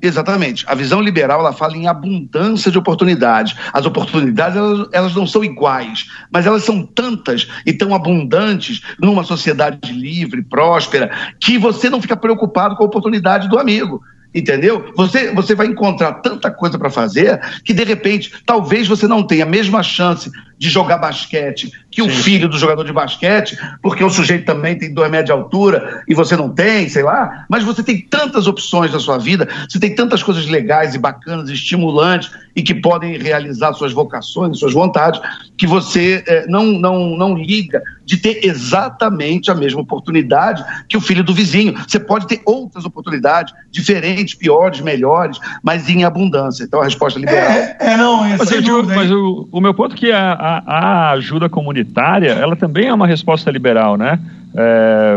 [0.00, 0.64] Exatamente.
[0.68, 3.56] A visão liberal ela fala em abundância de oportunidades.
[3.72, 9.24] As oportunidades elas, elas, não são iguais, mas elas são tantas e tão abundantes numa
[9.24, 14.00] sociedade livre, próspera, que você não fica preocupado com a oportunidade do amigo.
[14.34, 14.92] Entendeu?
[14.94, 19.44] Você, você vai encontrar tanta coisa para fazer que, de repente, talvez você não tenha
[19.44, 22.08] a mesma chance de jogar basquete que Sim.
[22.08, 26.02] o filho do jogador de basquete, porque o sujeito também tem dois metros de altura
[26.06, 27.46] e você não tem, sei lá.
[27.48, 31.48] Mas você tem tantas opções na sua vida, você tem tantas coisas legais e bacanas,
[31.48, 35.20] estimulantes e que podem realizar suas vocações, suas vontades,
[35.56, 41.00] que você é, não, não, não liga de ter exatamente a mesma oportunidade que o
[41.00, 41.74] filho do vizinho.
[41.86, 46.64] Você pode ter outras oportunidades, diferentes, piores, melhores, mas em abundância.
[46.64, 47.50] Então a resposta liberal.
[47.50, 50.47] É, é não, é mas, eu, mas o, o meu ponto é que a, a,
[50.66, 54.18] a ajuda comunitária, ela também é uma resposta liberal, né?
[54.54, 55.16] É,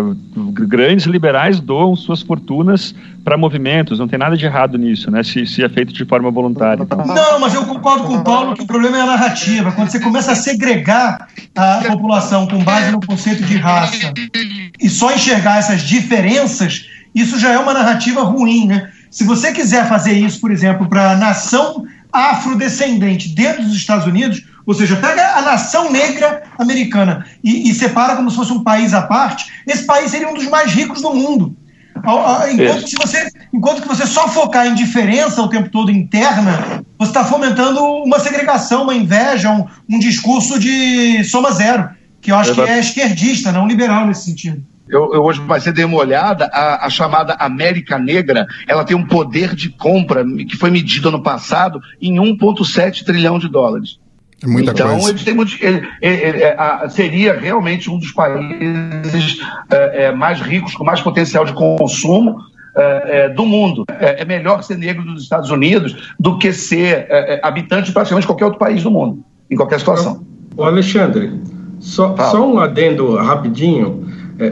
[0.67, 5.23] grandes liberais doam suas fortunas para movimentos, não tem nada de errado nisso, né?
[5.23, 6.83] Se, se é feito de forma voluntária.
[6.83, 7.05] Então.
[7.05, 9.71] Não, mas eu concordo com o Paulo que o problema é a narrativa.
[9.71, 14.13] Quando você começa a segregar a população com base no conceito de raça
[14.79, 18.89] e só enxergar essas diferenças, isso já é uma narrativa ruim, né?
[19.09, 24.43] Se você quiser fazer isso, por exemplo, para a nação afrodescendente dentro dos Estados Unidos,
[24.65, 28.93] ou seja, pega a nação negra americana e, e, separa como se fosse um país
[28.93, 31.55] à parte, esse país seria um dos mais ricos do mundo.
[32.51, 37.09] Enquanto, que você, enquanto que você só focar em diferença o tempo todo interna, você
[37.11, 42.55] está fomentando uma segregação, uma inveja, um, um, discurso de soma zero, que eu acho
[42.55, 44.63] que é esquerdista, não liberal nesse sentido.
[44.89, 49.05] Eu, eu, hoje cedo dei uma olhada, a, a, chamada América Negra, ela tem um
[49.05, 53.99] poder de compra que foi medido ano passado em 1,7 trilhão de dólares.
[54.43, 55.09] É muita então, coisa.
[55.11, 60.41] eles têm muito, ele, ele, ele, a, seria realmente um dos países é, é, mais
[60.41, 62.37] ricos, com mais potencial de consumo
[62.75, 63.85] é, é do mundo.
[63.99, 68.25] É, é, melhor ser negro dos Estados Unidos do que ser é, habitante de praticamente
[68.25, 70.25] qualquer outro país do mundo, em qualquer situação.
[70.57, 71.39] O Alexandre,
[71.79, 74.07] só, só um adendo rapidinho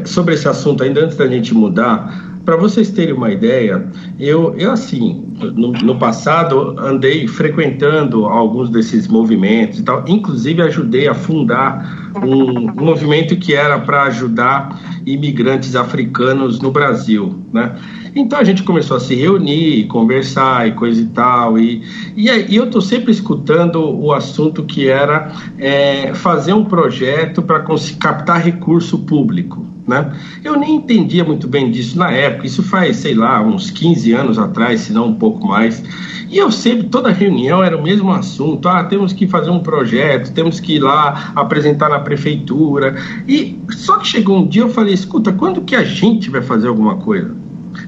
[0.06, 2.29] sobre esse assunto, ainda antes da gente mudar.
[2.50, 3.88] Para vocês terem uma ideia,
[4.20, 11.08] eu, eu assim, no, no, passado andei frequentando alguns desses movimentos e tal, inclusive ajudei
[11.08, 17.76] a fundar um, um movimento que era para ajudar imigrantes africanos no Brasil, né?
[18.16, 21.60] Então a gente começou a se reunir, conversar e coisa e tal.
[21.60, 21.84] E,
[22.18, 27.64] e, e eu estou sempre escutando o assunto que era é, fazer um projeto para
[28.00, 29.69] captar recurso público.
[29.90, 30.14] Né?
[30.44, 34.38] Eu nem entendia muito bem disso na época, isso faz, sei lá, uns 15 anos
[34.38, 35.84] atrás, se não um pouco mais.
[36.30, 40.32] E eu sempre, toda reunião era o mesmo assunto: ah, temos que fazer um projeto,
[40.32, 42.96] temos que ir lá apresentar na prefeitura.
[43.28, 46.68] E só que chegou um dia eu falei: escuta, quando que a gente vai fazer
[46.68, 47.39] alguma coisa?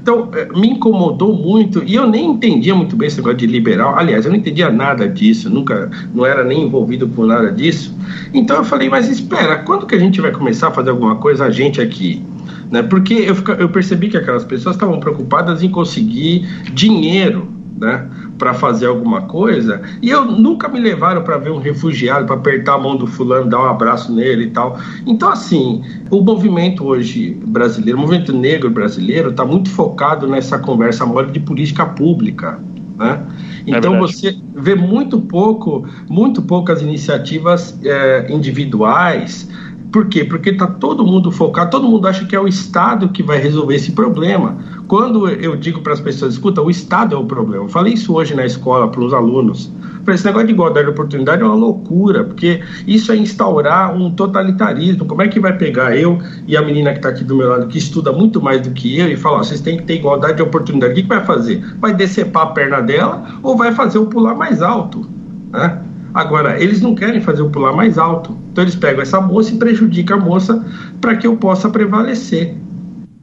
[0.01, 3.97] Então, eh, me incomodou muito e eu nem entendia muito bem esse negócio de liberal.
[3.97, 7.95] Aliás, eu não entendia nada disso, nunca, não era nem envolvido com nada disso.
[8.33, 11.45] Então eu falei, mas espera, quando que a gente vai começar a fazer alguma coisa,
[11.45, 12.23] a gente aqui?
[12.71, 12.81] Né?
[12.81, 17.47] Porque eu, eu percebi que aquelas pessoas estavam preocupadas em conseguir dinheiro
[17.81, 18.07] né,
[18.41, 22.73] para fazer alguma coisa, e eu nunca me levaram para ver um refugiado, para apertar
[22.73, 24.80] a mão do fulano, dar um abraço nele e tal.
[25.06, 31.06] Então, assim, o movimento hoje brasileiro, o movimento negro brasileiro, está muito focado nessa conversa
[31.06, 32.60] mole de política pública.
[32.97, 33.23] Né?
[33.67, 39.47] É então é você vê muito pouco, muito poucas iniciativas é, individuais
[39.91, 40.23] por quê?
[40.23, 43.75] Porque está todo mundo focado, todo mundo acha que é o Estado que vai resolver
[43.75, 44.58] esse problema.
[44.91, 47.63] Quando eu digo para as pessoas, escuta, o Estado é o problema.
[47.63, 49.71] Eu falei isso hoje na escola para os alunos.
[50.06, 55.06] esse negócio de igualdade de oportunidade é uma loucura, porque isso é instaurar um totalitarismo.
[55.06, 57.67] Como é que vai pegar eu e a menina que está aqui do meu lado,
[57.67, 60.41] que estuda muito mais do que eu, e falar, vocês têm que ter igualdade de
[60.41, 60.91] oportunidade?
[60.91, 61.63] O que, que vai fazer?
[61.80, 65.06] Vai decepar a perna dela ou vai fazer o pular mais alto?
[65.54, 65.82] Né?
[66.13, 68.36] Agora, eles não querem fazer o pular mais alto.
[68.51, 70.65] Então eles pegam essa moça e prejudicam a moça
[70.99, 72.58] para que eu possa prevalecer.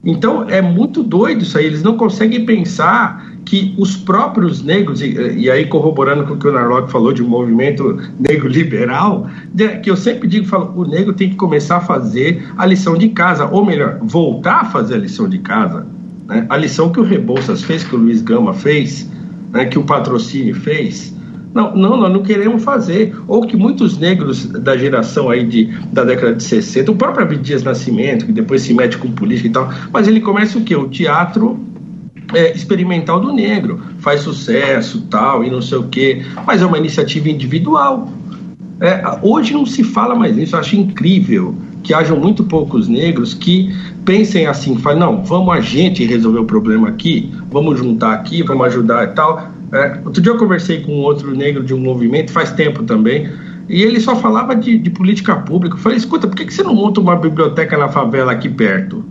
[0.08, 1.66] Então é muito doido isso aí.
[1.66, 6.48] Eles não conseguem pensar que os próprios negros, e, e aí corroborando com o que
[6.48, 9.26] o Narlock falou de um movimento negro liberal,
[9.82, 13.10] que eu sempre digo, falo, o negro tem que começar a fazer a lição de
[13.10, 15.86] casa, ou melhor, voltar a fazer a lição de casa.
[16.26, 16.46] Né?
[16.48, 19.10] A lição que o Rebouças fez, que o Luiz Gama fez,
[19.52, 19.66] né?
[19.66, 21.14] que o patrocínio fez,
[21.58, 23.14] não, não, nós não queremos fazer.
[23.26, 27.64] Ou que muitos negros da geração aí de, da década de 60, o próprio Abdias
[27.64, 30.76] Nascimento, que depois se mete com política e tal, mas ele começa o quê?
[30.76, 31.58] O teatro
[32.32, 36.78] é, experimental do negro, faz sucesso, tal, e não sei o quê, mas é uma
[36.78, 38.12] iniciativa individual.
[38.80, 43.34] É, hoje não se fala mais nisso, eu acho incrível que hajam muito poucos negros
[43.34, 48.42] que pensem assim, falem, não, vamos a gente resolver o problema aqui, vamos juntar aqui,
[48.42, 49.57] vamos ajudar e tal.
[49.72, 53.28] É, outro dia eu conversei com um outro negro de um movimento, faz tempo também,
[53.68, 55.76] e ele só falava de, de política pública.
[55.76, 59.04] Eu falei, escuta, por que, que você não monta uma biblioteca na favela aqui perto?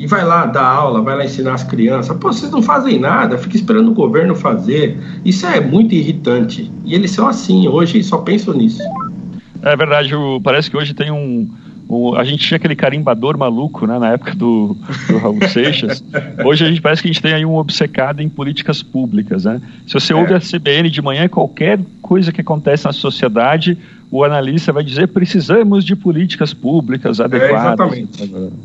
[0.00, 2.16] e vai lá dar aula, vai lá ensinar as crianças.
[2.16, 4.96] Pô, vocês não fazem nada, fica esperando o governo fazer.
[5.26, 6.70] Isso é muito irritante.
[6.86, 8.82] E eles são assim, hoje só pensam nisso.
[9.60, 11.50] É verdade, o, parece que hoje tem um,
[11.90, 14.76] o, a gente tinha aquele carimbador maluco, né, na época do,
[15.08, 16.04] do Raul Seixas.
[16.46, 19.60] Hoje a gente parece que a gente tem aí um obcecado em políticas públicas, né?
[19.88, 20.16] Se você é.
[20.16, 23.76] ouve a CBN de manhã, qualquer coisa que acontece na sociedade,
[24.08, 27.90] o analista vai dizer precisamos de políticas públicas adequadas.
[27.90, 28.60] É, exatamente.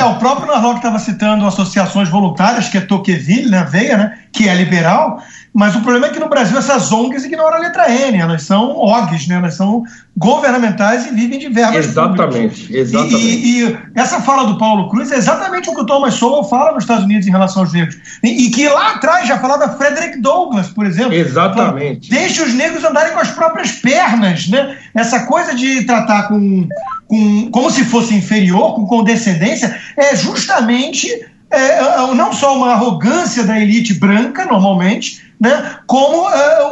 [0.00, 4.48] É, o próprio Narlock estava citando associações voluntárias, que é Tocqueville, né, veia, né, que
[4.48, 8.16] é liberal, mas o problema é que no Brasil essas ONGs ignoram a letra N,
[8.18, 9.82] elas são OGs, né, elas são
[10.16, 12.70] governamentais e vivem de verbas Exatamente, públicas.
[12.70, 13.16] exatamente.
[13.16, 16.72] E, e, essa fala do Paulo Cruz é exatamente o que o Thomas Sowell fala
[16.72, 17.98] nos Estados Unidos em relação aos negros.
[18.22, 21.12] E, e que lá atrás já falava Frederick Douglass, por exemplo.
[21.12, 22.08] Exatamente.
[22.08, 24.78] Fala, Deixe os negros andarem com as próprias pernas, né?
[24.94, 26.68] Essa coisa de tratar com
[27.10, 31.08] com, como se fosse inferior, com condescendência, é justamente
[31.50, 36.62] é, é, não só uma arrogância da elite branca, normalmente, né, como é,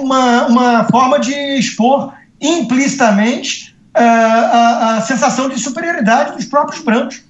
[0.00, 7.22] uma, uma forma de expor implicitamente é, a, a, sensação de superioridade dos próprios brancos.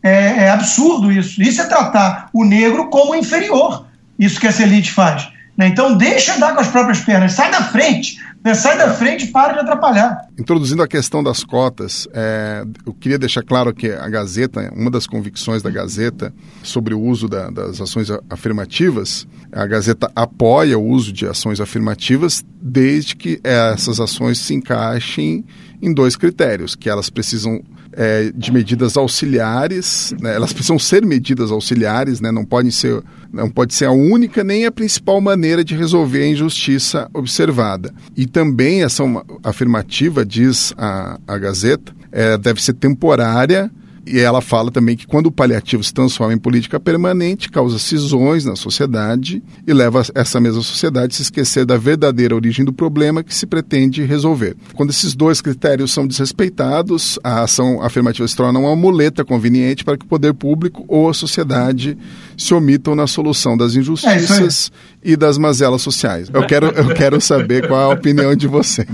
[0.00, 1.42] É, é, absurdo isso.
[1.42, 3.84] Isso é tratar o negro como inferior,
[4.16, 5.28] isso que essa elite faz.
[5.56, 5.66] Né?
[5.66, 8.16] Então, deixa andar com as próprias pernas, sai da frente.
[8.46, 8.54] Né?
[8.54, 10.28] Sai da frente e para de atrapalhar.
[10.38, 15.04] Introduzindo a questão das cotas, é, eu queria deixar claro que a Gazeta, uma das
[15.04, 16.32] convicções da Gazeta
[16.62, 22.44] sobre o uso da, das ações afirmativas, a Gazeta apoia o uso de ações afirmativas
[22.62, 25.44] desde que essas ações se encaixem
[25.82, 27.60] em dois critérios, que elas precisam
[27.96, 30.34] é, de medidas auxiliares, né?
[30.34, 32.30] elas precisam ser medidas auxiliares, né?
[32.30, 36.28] não podem ser, não pode ser a única nem a principal maneira de resolver a
[36.28, 37.92] injustiça observada.
[38.14, 39.02] E também essa
[39.42, 43.70] afirmativa diz a, a Gazeta é, deve ser temporária
[44.06, 48.44] e ela fala também que quando o paliativo se transforma em política permanente, causa cisões
[48.44, 53.24] na sociedade e leva essa mesma sociedade a se esquecer da verdadeira origem do problema
[53.24, 54.56] que se pretende resolver.
[54.74, 59.96] Quando esses dois critérios são desrespeitados, a ação afirmativa se torna uma muleta conveniente para
[59.96, 61.98] que o poder público ou a sociedade
[62.36, 64.70] se omitam na solução das injustiças
[65.02, 66.30] é e das mazelas sociais.
[66.32, 68.86] Eu quero, eu quero saber qual é a opinião de você.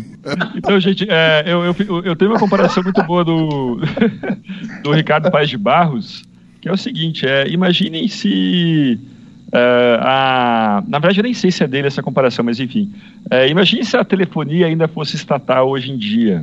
[0.55, 3.81] Então, gente, é, eu, eu, eu tenho uma comparação muito boa do,
[4.83, 6.23] do Ricardo Paes de Barros,
[6.61, 8.99] que é o seguinte, é, imaginem se...
[9.49, 12.91] Uh, a, na verdade, eu nem sei se é dele essa comparação, mas enfim.
[13.31, 16.43] Uh, imagine se a telefonia ainda fosse estatal hoje em dia.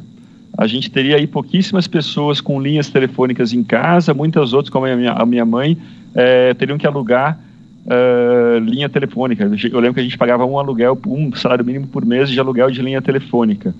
[0.55, 4.95] A gente teria aí pouquíssimas pessoas com linhas telefônicas em casa, muitas outras, como a
[4.95, 5.75] minha, a minha mãe,
[6.11, 7.39] uh, teriam que alugar
[8.61, 9.43] linha telefônica.
[9.43, 12.69] Eu lembro que a gente pagava um aluguel, um salário mínimo por mês de aluguel
[12.69, 13.73] de linha telefônica.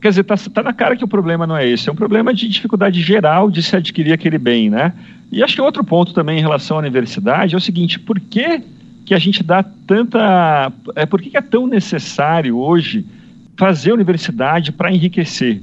[0.00, 2.34] Quer dizer, está tá na cara que o problema não é esse, é um problema
[2.34, 4.92] de dificuldade geral de se adquirir aquele bem, né?
[5.30, 8.62] E acho que outro ponto também em relação à universidade é o seguinte, por que,
[9.04, 10.72] que a gente dá tanta...
[10.94, 13.04] É, por que, que é tão necessário hoje
[13.56, 15.60] fazer universidade para enriquecer?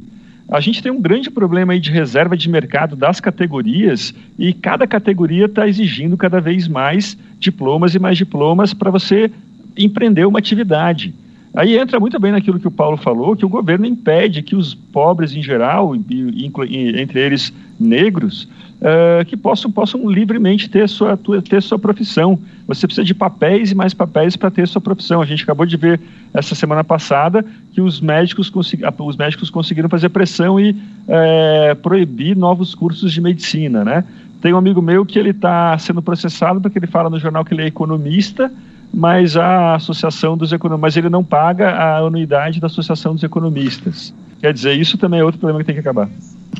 [0.50, 4.86] A gente tem um grande problema aí de reserva de mercado das categorias e cada
[4.86, 9.32] categoria está exigindo cada vez mais diplomas e mais diplomas para você
[9.78, 11.14] empreender uma atividade.
[11.56, 14.74] Aí entra muito bem naquilo que o Paulo falou, que o governo impede que os
[14.74, 18.48] pobres em geral, entre eles negros,
[18.84, 21.18] uh, que possam, possam livremente ter sua,
[21.48, 22.38] ter sua profissão.
[22.68, 25.22] Você precisa de papéis e mais papéis para ter sua profissão.
[25.22, 26.00] A gente acabou de ver
[26.34, 28.52] essa semana passada que os médicos,
[29.00, 34.04] os médicos conseguiram fazer pressão e uh, proibir novos cursos de medicina, né?
[34.42, 37.54] Tem um amigo meu que ele está sendo processado porque ele fala no jornal que
[37.54, 38.52] ele é economista,
[38.94, 44.14] mas a associação dos economistas, mas ele não paga a anuidade da associação dos economistas.
[44.42, 46.10] Quer dizer, isso também é outro problema que tem que acabar.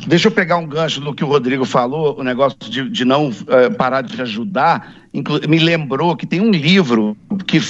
[0.08, 3.30] Deixa eu pegar um gancho no que o Rodrigo falou, o negócio de, de não
[3.30, 4.96] uh, parar de ajudar.
[5.48, 7.16] me lembrou que tem um livro
[7.48, 7.62] que uh,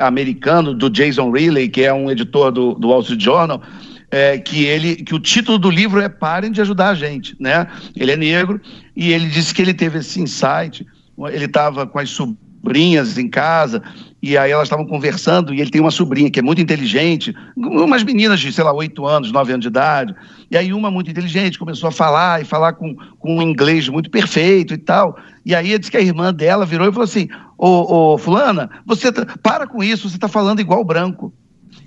[0.00, 3.62] americano do Jason Riley, que é um editor do, do Wall Street Journal,
[4.10, 7.66] é, que ele que o título do livro é Parem de ajudar a gente, né?
[7.94, 8.60] Ele é negro
[8.96, 10.86] e ele disse que ele teve esse insight.
[11.30, 13.82] Ele estava com as sobrinhas em casa
[14.20, 18.02] e aí elas estavam conversando e ele tem uma sobrinha que é muito inteligente, umas
[18.02, 20.14] meninas de, sei lá, oito anos, nove anos de idade.
[20.50, 24.10] E aí uma muito inteligente começou a falar e falar com, com um inglês muito
[24.10, 25.16] perfeito e tal.
[25.46, 28.68] E aí ele disse que a irmã dela virou e falou assim: Ô, ô fulana,
[28.84, 31.32] você tá, para com isso, você está falando igual branco.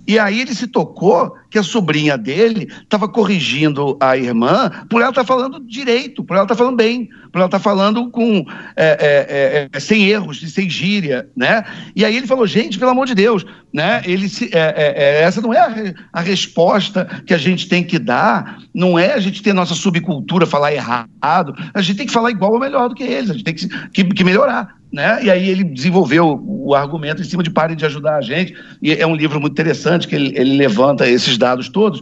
[0.08, 5.10] E aí ele se tocou que a sobrinha dele estava corrigindo a irmã por ela
[5.10, 8.10] estar tá falando direito, por ela estar tá falando bem, por ela estar tá falando
[8.10, 8.46] com
[8.76, 11.64] é, é, é, é, sem erros, sem gíria, né?
[11.96, 14.02] E aí ele falou, gente, pelo amor de Deus, né?
[14.06, 18.00] Ele se, é, é, essa não é a, a, resposta que a gente tem que
[18.00, 22.32] dar, não é a gente ter nossa subcultura falar errado, a gente tem que falar
[22.32, 24.81] igual ou melhor do que eles, a gente tem que, que, que melhorar.
[24.92, 25.24] Né?
[25.24, 28.54] E aí ele desenvolveu o argumento em cima de parem de ajudar a gente.
[28.82, 32.02] E é um livro muito interessante que ele, ele levanta esses dados todos.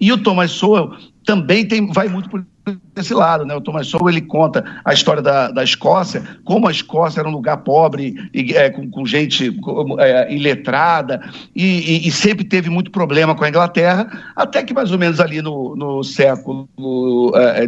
[0.00, 0.92] E o Thomas Sowell
[1.24, 2.44] também tem, vai muito por
[2.94, 3.54] desse lado, né?
[3.54, 7.32] O Thomas Sowell ele conta a história da, da Escócia, como a Escócia era um
[7.32, 9.56] lugar pobre e é, com, com, gente
[9.98, 11.20] é, iletrada
[11.54, 14.06] e, e, e, sempre teve muito problema com a Inglaterra,
[14.36, 16.68] até que mais ou menos ali no, no século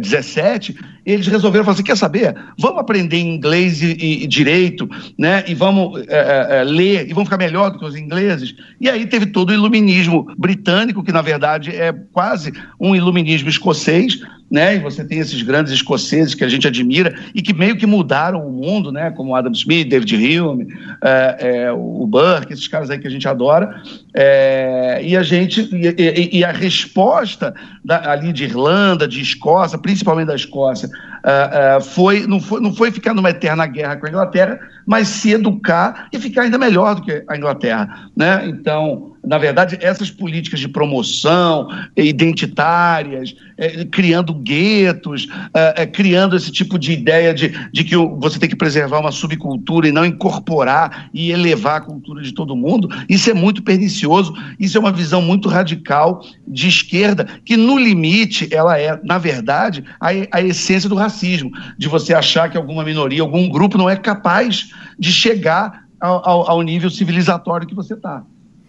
[0.01, 2.35] XVII é, eles resolveram falar assim, quer saber?
[2.57, 5.43] Vamos aprender inglês e, e direito, né?
[5.47, 8.55] E vamos é, é, é, ler e vamos ficar melhor do que os ingleses.
[8.81, 14.19] E aí teve todo o iluminismo britânico, que na verdade é quase um iluminismo escocês,
[14.55, 14.77] né?
[14.77, 18.47] E você tem esses grandes escoceses que a gente admira e que meio que mudaram
[18.47, 19.11] o mundo, né?
[19.11, 23.27] Como Adam Smith, David Hume, é, é, o Burke, esses caras aí que a gente
[23.27, 23.81] adora.
[24.13, 27.53] É, e a gente e, e, a resposta
[27.83, 32.73] da, ali de Irlanda, de Escócia, principalmente da Escócia, uh, uh, foi, não foi não
[32.73, 36.95] foi ficar numa eterna guerra com a Inglaterra, mas se educar e ficar ainda melhor
[36.95, 38.47] do que a Inglaterra, né?
[38.47, 46.51] Então na verdade, essas políticas de promoção identitárias, é, criando guetos, é, é, criando esse
[46.51, 51.09] tipo de ideia de, de que você tem que preservar uma subcultura e não incorporar
[51.13, 55.21] e elevar a cultura de todo mundo, isso é muito pernicioso, isso é uma visão
[55.21, 60.95] muito radical de esquerda, que no limite ela é, na verdade, a, a essência do
[60.95, 66.29] racismo, de você achar que alguma minoria, algum grupo não é capaz de chegar ao,
[66.29, 68.23] ao, ao nível civilizatório que você está.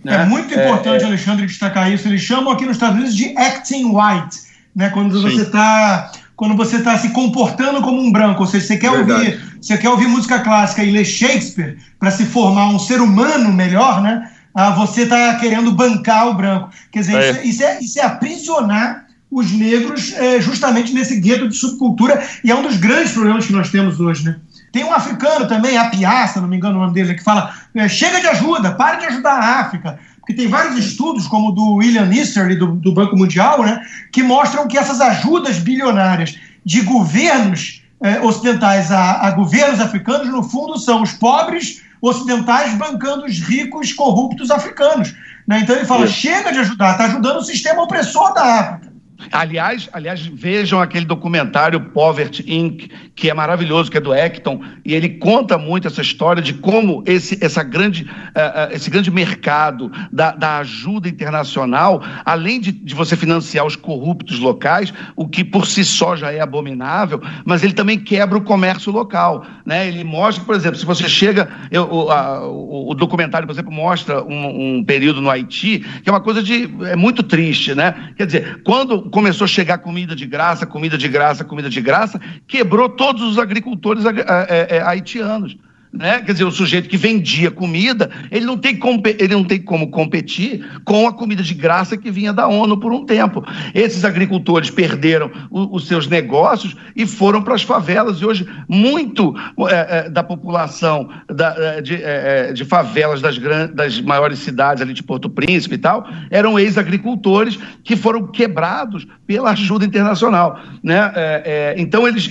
[0.07, 0.23] Né?
[0.23, 2.07] É muito importante, é, é, Alexandre, destacar isso.
[2.07, 4.39] Eles chamam aqui nos Estados Unidos de acting white,
[4.75, 4.89] né?
[4.91, 8.91] Quando você está quando você está se comportando como um branco, ou seja, você quer
[8.91, 13.53] ouvir, você quer ouvir música clássica e ler Shakespeare para se formar um ser humano
[13.53, 14.31] melhor, né?
[14.55, 16.71] Ah, você está querendo bancar o branco.
[16.93, 17.31] Quer dizer, é.
[17.31, 22.23] Isso, é, isso, é, isso é aprisionar os negros é, justamente nesse gueto de subcultura
[22.45, 24.37] e é um dos grandes problemas que nós temos hoje, né?
[24.77, 27.89] Tem um africano também, a Piasta, não me engano o nome dele, que fala: é,
[27.89, 29.99] chega de ajuda, pare de ajudar a África.
[30.19, 33.81] Porque tem vários estudos, como o do William Easterly, do, do Banco Mundial, né,
[34.13, 40.43] que mostram que essas ajudas bilionárias de governos é, ocidentais a, a governos africanos, no
[40.43, 45.15] fundo, são os pobres ocidentais bancando os ricos corruptos africanos.
[45.47, 45.61] Né?
[45.61, 48.93] Então ele fala: chega de ajudar, está ajudando o sistema opressor da África.
[49.33, 54.95] Aliás, aliás, vejam aquele documentário Poverty Inc., que é maravilhoso, que é do Acton, e
[54.95, 60.33] ele conta muito essa história de como esse, essa grande, uh, esse grande mercado da,
[60.33, 65.85] da ajuda internacional, além de, de, você financiar os corruptos locais, o que por si
[65.85, 69.47] só já é abominável, mas ele também quebra o comércio local.
[69.65, 69.89] Né?
[69.89, 71.49] Ele mostra, por exemplo, se você chega.
[71.71, 76.13] Eu, o, a, o, documentário, por exemplo, mostra um, um período no Haiti, que é
[76.13, 76.71] uma coisa de.
[76.85, 78.13] é muito triste, né?
[78.17, 82.21] Quer dizer, quando começou a chegar comida de graça, comida de graça, comida de graça,
[82.47, 85.57] quebrou todos os agricultores é, é, haitianos.
[85.93, 86.21] Né?
[86.21, 88.79] Quer dizer, o sujeito que vendia comida, ele não, tem
[89.19, 92.93] ele não tem como competir com a comida de graça que vinha da ONU por
[92.93, 93.45] um tempo.
[93.75, 98.19] Esses agricultores perderam o, os seus negócios e foram para as favelas.
[98.19, 99.35] E hoje, muito
[99.69, 104.39] é, é, da população da, é, de, é, é, de, favelas das, grandes, das maiores
[104.41, 110.61] cidades ali de Porto Príncipe e tal, eram ex-agricultores que foram quebrados pela ajuda internacional.
[110.83, 111.13] Né?
[111.15, 112.31] É, então, eles,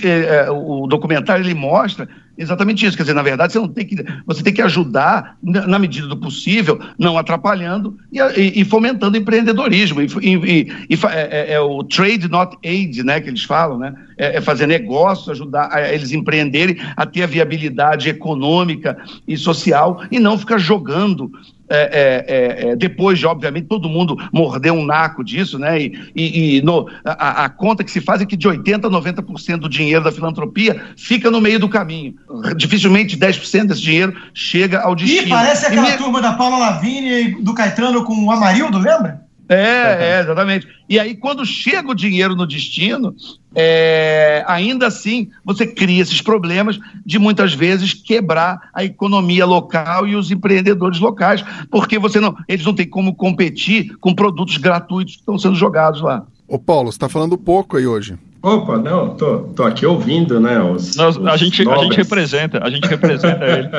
[0.50, 2.96] o documentário ele mostra exatamente isso.
[2.96, 3.96] Quer dizer, na verdade, você não tem que.
[4.26, 10.00] Você tem que ajudar, na medida do possível, não atrapalhando e, e, fomentando empreendedorismo.
[10.02, 13.20] E, e é, é, é, o trade not aid, né?
[13.20, 13.94] Que eles falam, né?
[14.16, 20.02] É, é fazer negócios, ajudar a eles empreenderem a ter a viabilidade econômica e social
[20.10, 21.30] e não ficar jogando
[21.68, 25.80] é, é, é, depois de, obviamente, todo mundo morder um naco disso, né?
[25.80, 28.90] E, e, e no, a, a, conta que se faz é que de 80% a
[28.90, 32.14] 90% do dinheiro da filantropia fica no meio do caminho.
[32.56, 35.26] Dificilmente 10% desse dinheiro chega ao destino.
[35.26, 39.25] E parece aquela e turma da Paula Lavigne e do Caetano com o Amarildo, lembra?
[39.48, 40.66] É, é, exatamente.
[40.88, 43.14] E aí, quando chega o dinheiro no destino,
[43.54, 50.16] é, ainda assim, você cria esses problemas de muitas vezes quebrar a economia local e
[50.16, 55.20] os empreendedores locais, porque você não, eles não têm como competir com produtos gratuitos que
[55.20, 56.26] estão sendo jogados lá.
[56.48, 58.18] Ô Paulo, você está falando pouco aí hoje.
[58.46, 60.60] Opa, não, tô, tô aqui ouvindo, né?
[60.60, 63.68] Os, Nós, os a, gente, a gente representa, a gente representa ele.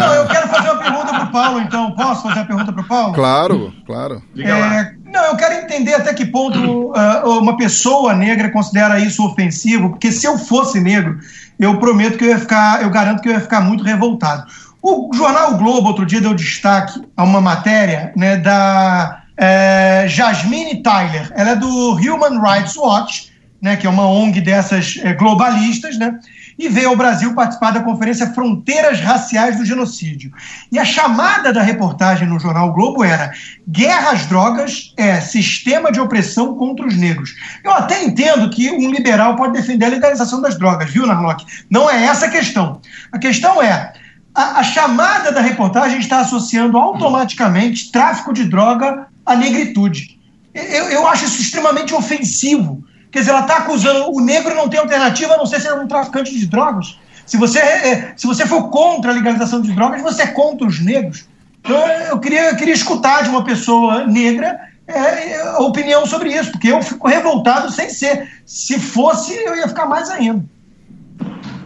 [0.00, 1.90] Não, eu quero fazer uma pergunta para o Paulo, então.
[1.90, 3.12] Posso fazer a pergunta para o Paulo?
[3.12, 4.22] Claro, claro.
[4.38, 9.90] É, não, eu quero entender até que ponto uh, uma pessoa negra considera isso ofensivo,
[9.90, 11.18] porque se eu fosse negro,
[11.58, 14.46] eu prometo que eu ia ficar, eu garanto que eu ia ficar muito revoltado.
[14.80, 20.84] O jornal o Globo outro dia deu destaque a uma matéria né, da é, Jasmine
[20.84, 21.32] Tyler.
[21.34, 26.18] Ela é do Human Rights Watch né, que é uma ONG dessas é, globalistas, né,
[26.58, 30.32] e veio ao Brasil participar da conferência Fronteiras Raciais do Genocídio.
[30.72, 33.32] E a chamada da reportagem no jornal o Globo era
[33.68, 37.34] Guerra às drogas é sistema de opressão contra os negros.
[37.62, 41.44] Eu até entendo que um liberal pode defender a legalização das drogas, viu, Narlock?
[41.70, 42.80] Não é essa a questão.
[43.12, 43.92] A questão é
[44.34, 50.18] a, chamada da reportagem está associando automaticamente tráfico de droga à negritude.
[50.54, 54.78] Eu, eu acho isso extremamente ofensivo Quer dizer, ela está acusando o negro não tem
[54.78, 56.98] alternativa a não ser ser um traficante de drogas.
[57.24, 60.80] Se você, é, se você for contra a legalização de drogas, você é contra os
[60.80, 61.26] negros.
[61.60, 61.76] Então,
[62.10, 66.68] eu queria, eu queria escutar de uma pessoa negra é, a opinião sobre isso, porque
[66.68, 68.28] eu fico revoltado sem ser.
[68.46, 70.42] Se fosse, eu ia ficar mais ainda.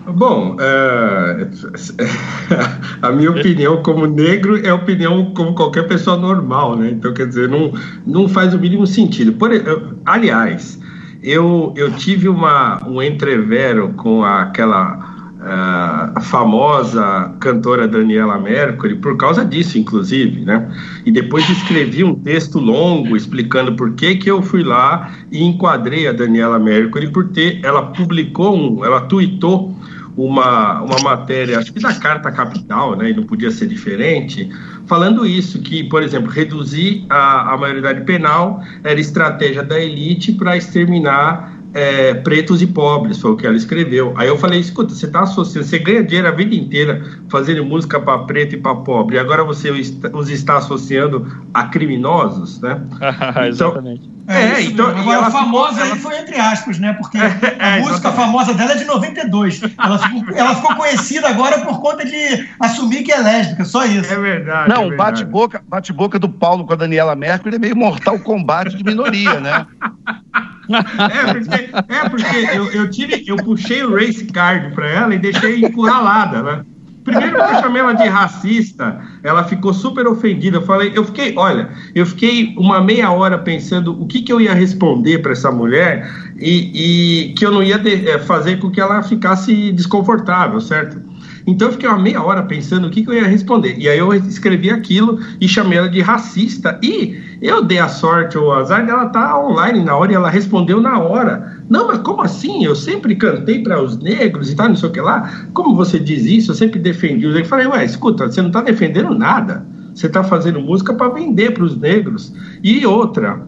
[0.05, 1.47] Bom, é,
[3.01, 6.91] a minha opinião como negro é opinião como qualquer pessoa normal, né?
[6.91, 7.73] Então, quer dizer, não,
[8.05, 9.33] não faz o mínimo sentido.
[9.35, 9.51] Por,
[10.05, 10.81] aliás,
[11.23, 15.13] eu, eu tive uma, um entrevero com aquela
[15.43, 20.71] uh, famosa cantora Daniela Mercury, por causa disso, inclusive, né?
[21.05, 26.09] E depois escrevi um texto longo explicando por que, que eu fui lá e enquadrei
[26.09, 29.77] a Daniela Mercury, por ter, ela publicou, um, ela tweetou
[30.17, 34.51] uma, uma matéria, acho que da Carta Capital, né, e não podia ser diferente,
[34.87, 40.57] falando isso, que, por exemplo, reduzir a, a maioridade penal era estratégia da elite para
[40.57, 44.13] exterminar é, pretos e pobres, foi o que ela escreveu.
[44.17, 47.99] Aí eu falei, escuta, você está associando, você ganha dinheiro a vida inteira fazendo música
[48.01, 52.83] para preto e para pobre, e agora você os está associando a criminosos, né?
[53.31, 54.13] então, Exatamente.
[54.29, 54.89] É, é então.
[54.89, 55.97] Agora, ela famosa ficou, ela...
[55.97, 56.93] foi entre aspas, né?
[56.93, 58.17] Porque é, a música exatamente.
[58.17, 59.61] famosa dela é de 92.
[59.77, 64.13] Ela ficou, ela ficou conhecida agora por conta de assumir que é lésbica, só isso.
[64.13, 64.69] É verdade.
[64.69, 68.77] Não, é bate-boca bate -boca do Paulo com a Daniela Mercury é meio mortal combate
[68.77, 69.67] de minoria, né?
[70.33, 75.19] É porque, é porque eu, eu, tive, eu puxei o race card para ela e
[75.19, 76.65] deixei encurralada, né?
[77.05, 80.59] Primeiro que eu chamei ela de racista, ela ficou super ofendida.
[80.59, 84.41] Eu falei, eu fiquei, olha, eu fiquei uma meia hora pensando o que, que eu
[84.41, 86.09] ia responder para essa mulher
[86.39, 91.12] e, e, que eu não ia de, é, fazer com que ela ficasse desconfortável, certo?
[91.47, 93.77] Então eu fiquei uma meia hora pensando o que, que eu ia responder.
[93.79, 96.79] E aí eu escrevi aquilo e chamei ela de racista.
[96.83, 100.81] E eu dei a sorte o azar dela tá online na hora e ela respondeu
[100.81, 101.59] na hora.
[101.69, 102.65] Não, mas como assim?
[102.65, 105.47] Eu sempre cantei para os negros e tal, não sei o que lá.
[105.53, 106.53] Como você diz isso?
[106.53, 107.51] Eu sempre defendi os negros.
[107.51, 109.67] Falei, ué, escuta, você não está defendendo nada.
[109.95, 112.33] Você está fazendo música para vender para os negros.
[112.63, 113.43] E outra,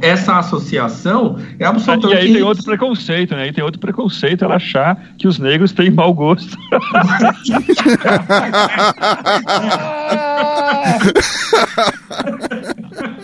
[0.00, 2.24] essa associação é absolutamente.
[2.24, 3.48] E aí tem outro preconceito, né?
[3.48, 6.56] E tem outro preconceito ela achar que os negros têm mau gosto.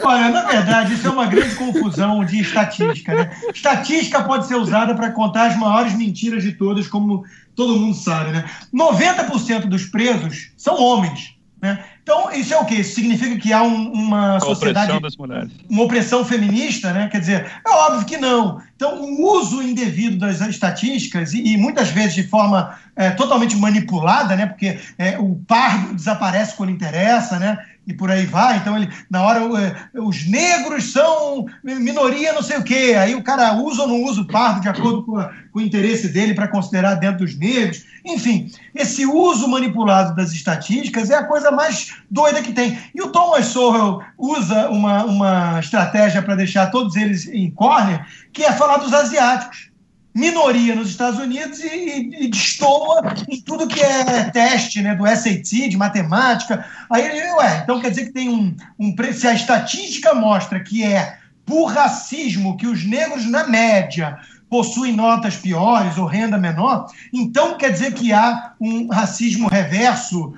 [0.05, 3.15] Olha, na verdade, isso é uma grande confusão de estatística.
[3.15, 3.31] Né?
[3.55, 8.33] Estatística pode ser usada para contar as maiores mentiras de todas, como todo mundo sabe.
[8.33, 8.45] Né?
[8.75, 11.35] 90% dos presos são homens.
[11.61, 11.85] Né?
[12.03, 12.77] Então, isso é o quê?
[12.77, 14.91] Isso significa que há um, uma sociedade.
[14.91, 15.53] Opressão das mulheres.
[15.71, 17.09] Uma opressão feminista, né?
[17.09, 18.61] Quer dizer, é óbvio que não.
[18.75, 24.35] Então, o uso indevido das estatísticas, e, e muitas vezes de forma é, totalmente manipulada,
[24.35, 24.47] né?
[24.47, 27.59] Porque é, o pardo desaparece quando interessa, né?
[27.87, 28.59] E por aí vai.
[28.59, 32.95] Então, ele, na hora, é, os negros são minoria, não sei o quê.
[32.99, 35.63] Aí o cara usa ou não usa o pardo de acordo com, a, com o
[35.63, 37.85] interesse dele para considerar dentro dos negros.
[38.05, 42.79] Enfim, esse uso manipulado das estatísticas é a coisa mais doida que tem.
[42.95, 48.45] E o Thomas Sowell usa uma, uma estratégia para deixar todos eles em corner, que
[48.45, 49.72] é falar dos asiáticos
[50.15, 55.07] minoria nos Estados Unidos e, e, e destoa em tudo que é teste né, do
[55.07, 56.65] SAT, de matemática.
[56.91, 57.03] Aí,
[57.35, 58.95] ué, então quer dizer que tem um, um.
[59.13, 65.37] Se a estatística mostra que é por racismo que os negros, na média, possuem notas
[65.37, 70.35] piores ou renda menor, então quer dizer que há um racismo reverso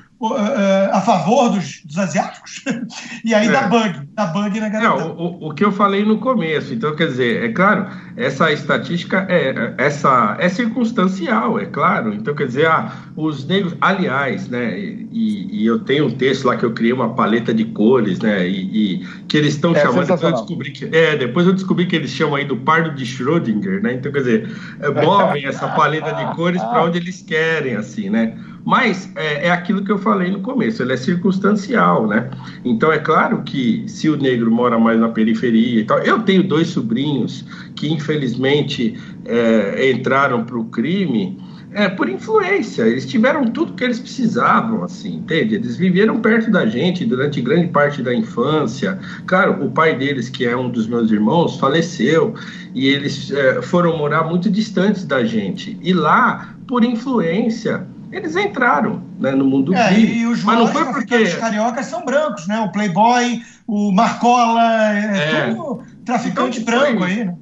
[0.92, 2.62] a favor dos, dos asiáticos.
[3.24, 3.50] e aí é.
[3.50, 4.94] dá bug, dá bug na galera.
[4.94, 9.26] É, o, o que eu falei no começo, então quer dizer, é claro, essa estatística
[9.28, 12.14] é, essa, é circunstancial, é claro.
[12.14, 16.56] Então quer dizer, ah, os negros, aliás, né, e, e eu tenho um texto lá
[16.56, 20.06] que eu criei uma paleta de cores, né, e, e que eles estão é, chamando,
[20.06, 23.04] depois eu descobri que, é, depois eu descobri que eles chamam aí do pardo de
[23.04, 27.76] Schrödinger, né, então quer dizer, é, movem essa paleta de cores para onde eles querem,
[27.76, 28.36] assim, né.
[28.64, 32.30] Mas é, é, aquilo que eu falei no começo, ele é circunstancial, né?
[32.64, 35.98] Então é claro que se o negro mora mais na periferia e tal.
[35.98, 37.44] Eu tenho dois sobrinhos
[37.76, 41.38] que infelizmente é, entraram para o crime.
[41.76, 45.56] É, por influência, eles tiveram tudo que eles precisavam, assim, entende?
[45.56, 48.96] Eles viveram perto da gente durante grande parte da infância.
[49.26, 52.32] Claro, o pai deles, que é um dos meus irmãos, faleceu
[52.72, 55.76] e eles é, foram morar muito distantes da gente.
[55.82, 57.84] E lá, por influência,
[58.14, 60.18] eles entraram né, no mundo é, crime.
[60.18, 62.60] E os mas não foi porque os cariocas são brancos, né?
[62.60, 64.62] O Playboy, o Marcola,
[64.92, 65.54] é, é.
[65.54, 67.36] tudo traficante então, branco foi, aí, né?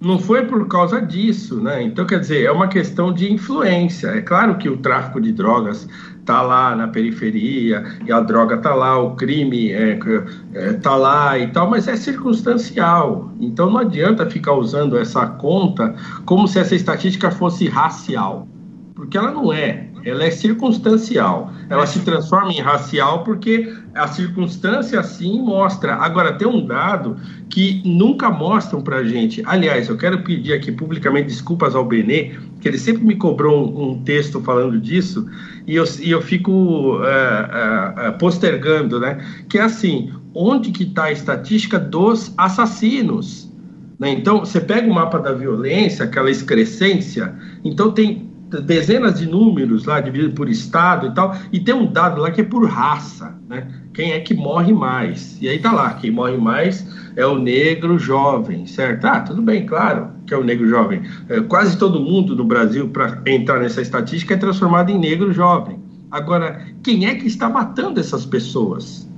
[0.00, 1.82] Não foi por causa disso, né?
[1.82, 4.08] Então, quer dizer, é uma questão de influência.
[4.08, 5.88] É claro que o tráfico de drogas
[6.26, 10.10] está lá na periferia, e a droga está lá, o crime está
[10.54, 13.32] é, é, tá lá e tal, mas é circunstancial.
[13.40, 18.48] Então não adianta ficar usando essa conta como se essa estatística fosse racial,
[18.94, 21.52] porque ela não é ela é circunstancial.
[21.68, 25.94] Ela se transforma em racial porque a circunstância assim mostra.
[25.96, 27.16] Agora, tem um dado
[27.50, 29.42] que nunca mostram para gente.
[29.44, 33.90] Aliás, eu quero pedir aqui publicamente desculpas ao Benê, que ele sempre me cobrou um,
[33.90, 35.28] um texto falando disso,
[35.66, 39.18] e eu, e eu fico uh, uh, uh, postergando, né?
[39.48, 43.52] Que é assim, onde que está a estatística dos assassinos?
[43.98, 44.10] Né?
[44.10, 47.34] Então, você pega o mapa da violência, aquela excrescência,
[47.64, 48.25] então tem
[48.62, 52.40] dezenas de números lá dividido por estado e tal, e tem um dado lá que
[52.40, 53.66] é por raça, né?
[53.92, 55.40] Quem é que morre mais?
[55.40, 56.86] E aí tá lá, quem morre mais
[57.16, 59.06] é o negro jovem, certo?
[59.06, 61.02] Ah, tudo bem, claro que é o negro jovem.
[61.28, 65.78] É, quase todo mundo no Brasil, para entrar nessa estatística, é transformado em negro jovem.
[66.10, 69.08] Agora, quem é que está matando essas pessoas?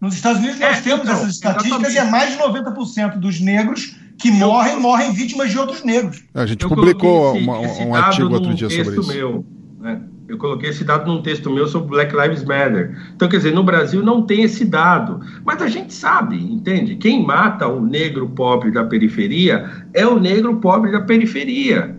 [0.00, 1.94] Nos Estados Unidos nós é, temos então, essas estatísticas exatamente.
[1.94, 6.22] e é mais de 90% dos negros que morrem, morrem vítimas de outros negros.
[6.34, 9.12] A gente eu publicou esse, uma, esse um artigo outro dia sobre isso.
[9.12, 9.44] Meu,
[9.80, 10.00] né?
[10.28, 12.96] Eu coloquei esse dado num texto meu sobre Black Lives Matter.
[13.14, 15.20] Então, quer dizer, no Brasil não tem esse dado.
[15.44, 16.96] Mas a gente sabe, entende?
[16.96, 21.96] Quem mata o negro pobre da periferia é o negro pobre da periferia.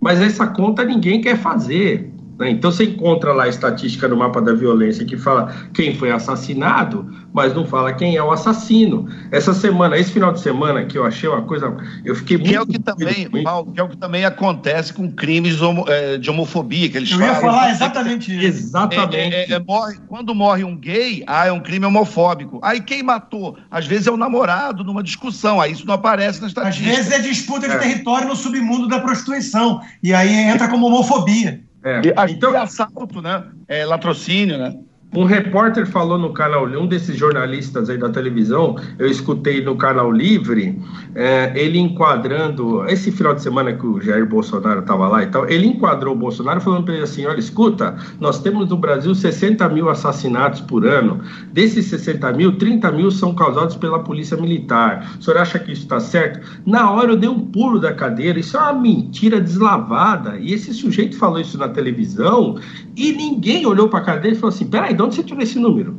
[0.00, 2.11] Mas essa conta ninguém quer fazer.
[2.42, 2.50] Né?
[2.50, 7.08] Então você encontra lá a estatística no mapa da violência que fala quem foi assassinado,
[7.32, 9.08] mas não fala quem é o assassino.
[9.30, 11.74] Essa semana, esse final de semana que eu achei uma coisa,
[12.04, 14.92] eu fiquei muito que é o que também, Paulo, que é o que também acontece
[14.92, 17.32] com crimes homo, é, de homofobia que eles eu falam.
[17.32, 18.58] Eu ia falar exatamente isso.
[18.58, 19.34] Exatamente.
[19.34, 22.58] É, é, é, morre, quando morre um gay, ah, é um crime homofóbico.
[22.60, 23.56] Aí quem matou?
[23.70, 25.60] Às vezes é o namorado numa discussão.
[25.60, 26.90] Aí isso não aparece na estatística.
[26.90, 27.78] Às vezes é disputa de é.
[27.78, 31.61] território no submundo da prostituição e aí entra como homofobia.
[31.84, 32.00] É.
[32.30, 33.50] então, é assalto, né?
[33.66, 34.78] É latrocínio, né?
[35.14, 40.10] Um repórter falou no canal, um desses jornalistas aí da televisão, eu escutei no canal
[40.10, 40.80] Livre,
[41.14, 45.46] é, ele enquadrando, esse final de semana que o Jair Bolsonaro estava lá e tal,
[45.50, 49.68] ele enquadrou o Bolsonaro falando para ele assim: olha, escuta, nós temos no Brasil 60
[49.68, 51.20] mil assassinatos por ano,
[51.52, 55.16] desses 60 mil, 30 mil são causados pela polícia militar.
[55.20, 56.40] O senhor acha que isso está certo?
[56.64, 60.38] Na hora eu dei um pulo da cadeira, isso é uma mentira deslavada.
[60.38, 62.58] E esse sujeito falou isso na televisão
[62.96, 65.42] e ninguém olhou para a cara dele e falou assim: peraí, de onde você tirou
[65.42, 65.98] esse número?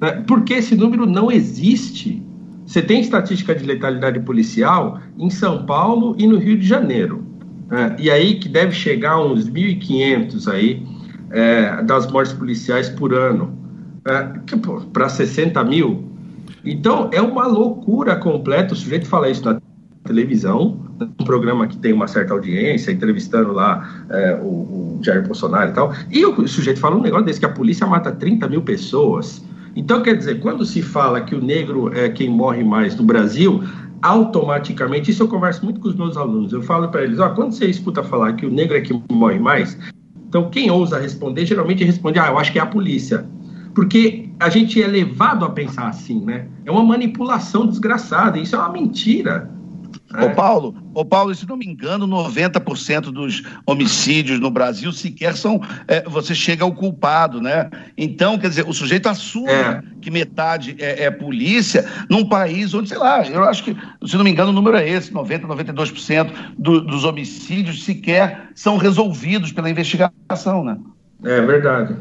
[0.00, 0.24] Né?
[0.26, 2.22] Porque esse número não existe.
[2.66, 7.24] você tem estatística de letalidade policial em São Paulo e no Rio de Janeiro.
[7.68, 7.96] Né?
[7.98, 10.82] E aí que deve chegar a uns 1.500 aí
[11.30, 13.56] é, das mortes policiais por ano.
[14.06, 14.22] É,
[14.92, 16.04] para 60 mil.
[16.64, 18.74] Então, é uma loucura completa.
[18.74, 19.60] O sujeito fala isso na
[20.06, 25.70] televisão, um programa que tem uma certa audiência, entrevistando lá é, o, o Jair Bolsonaro
[25.70, 25.92] e tal.
[26.10, 29.44] E o sujeito fala um negócio desse, que a polícia mata 30 mil pessoas.
[29.74, 33.62] Então, quer dizer, quando se fala que o negro é quem morre mais no Brasil,
[34.00, 37.52] automaticamente, isso eu converso muito com os meus alunos, eu falo para eles, ó, quando
[37.52, 39.76] você escuta falar que o negro é quem morre mais,
[40.28, 43.26] então quem ousa responder, geralmente responde, ah, eu acho que é a polícia.
[43.74, 46.46] Porque a gente é levado a pensar assim, né?
[46.64, 49.50] É uma manipulação desgraçada, isso é uma mentira.
[50.08, 55.60] Ô Paulo, ô Paulo, se não me engano, 90% dos homicídios no Brasil sequer são.
[55.88, 57.68] É, você chega ao culpado, né?
[57.98, 59.82] Então, quer dizer, o sujeito assume é.
[60.00, 63.76] que metade é, é, polícia num país onde, sei lá, eu acho que,
[64.06, 68.76] se não me engano, o número é esse: 90%, 92% do, dos homicídios sequer são
[68.76, 70.78] resolvidos pela investigação, né?
[71.24, 71.96] É verdade.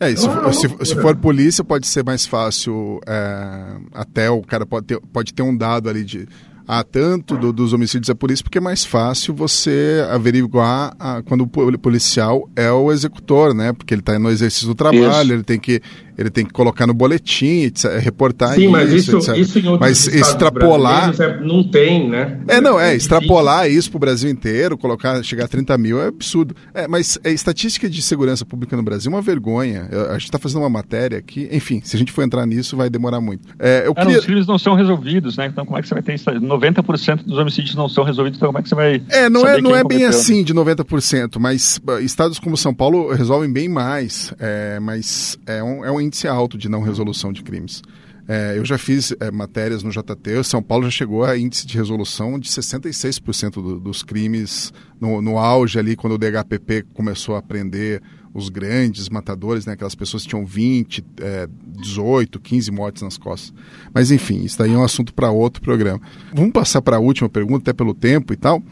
[0.00, 3.00] É, e se, for, se, se, for polícia, pode ser mais fácil.
[3.06, 6.26] É, até o cara pode ter, pode ter um dado ali de
[6.66, 11.22] a tanto do, dos homicídios é por isso, porque é mais fácil você averiguar a,
[11.22, 13.72] quando o policial é o executor, né?
[13.72, 15.32] Porque ele está no exercício do trabalho, isso.
[15.32, 15.82] ele tem que
[16.16, 20.06] ele tem que colocar no boletim, reportar Sim, mas isso, isso, isso em outros mas
[20.06, 22.40] extrapolar é, não tem, né?
[22.48, 26.00] É, não, é, é extrapolar isso para o Brasil inteiro, colocar, chegar a 30 mil
[26.00, 26.54] é absurdo.
[26.72, 29.88] É, mas a estatística de segurança pública no Brasil é uma vergonha.
[30.10, 32.88] A gente está fazendo uma matéria aqui, enfim, se a gente for entrar nisso vai
[32.88, 33.48] demorar muito.
[33.58, 34.18] É, eu é, queria...
[34.18, 35.46] Os crimes não são resolvidos, né?
[35.46, 38.58] Então como é que você vai ter 90% dos homicídios não são resolvidos, então como
[38.58, 42.38] é que você vai É, não é, não é bem assim de 90%, mas estados
[42.38, 46.68] como São Paulo resolvem bem mais, é, mas é um, é um índice alto de
[46.68, 47.82] não resolução de crimes.
[48.26, 51.76] É, eu já fiz é, matérias no JT, São Paulo já chegou a índice de
[51.76, 57.42] resolução de 66% do, dos crimes no, no, auge ali, quando o DHPP começou a
[57.42, 58.02] prender
[58.32, 61.46] os grandes matadores, né, aquelas pessoas que tinham 20, é,
[61.78, 63.52] 18, 15 mortes nas costas.
[63.92, 66.00] Mas enfim, isso daí é um assunto para outro programa.
[66.34, 68.62] Vamos passar para a última pergunta, até pelo tempo e tal.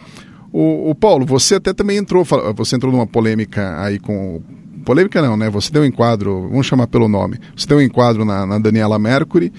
[0.51, 2.25] O, o Paulo, você até também entrou,
[2.57, 4.43] você entrou numa polêmica aí com
[4.83, 5.49] polêmica não, né?
[5.51, 7.39] Você deu um enquadro, vamos chamar pelo nome.
[7.57, 9.53] Você deu um enquadro na, na Daniela Mercury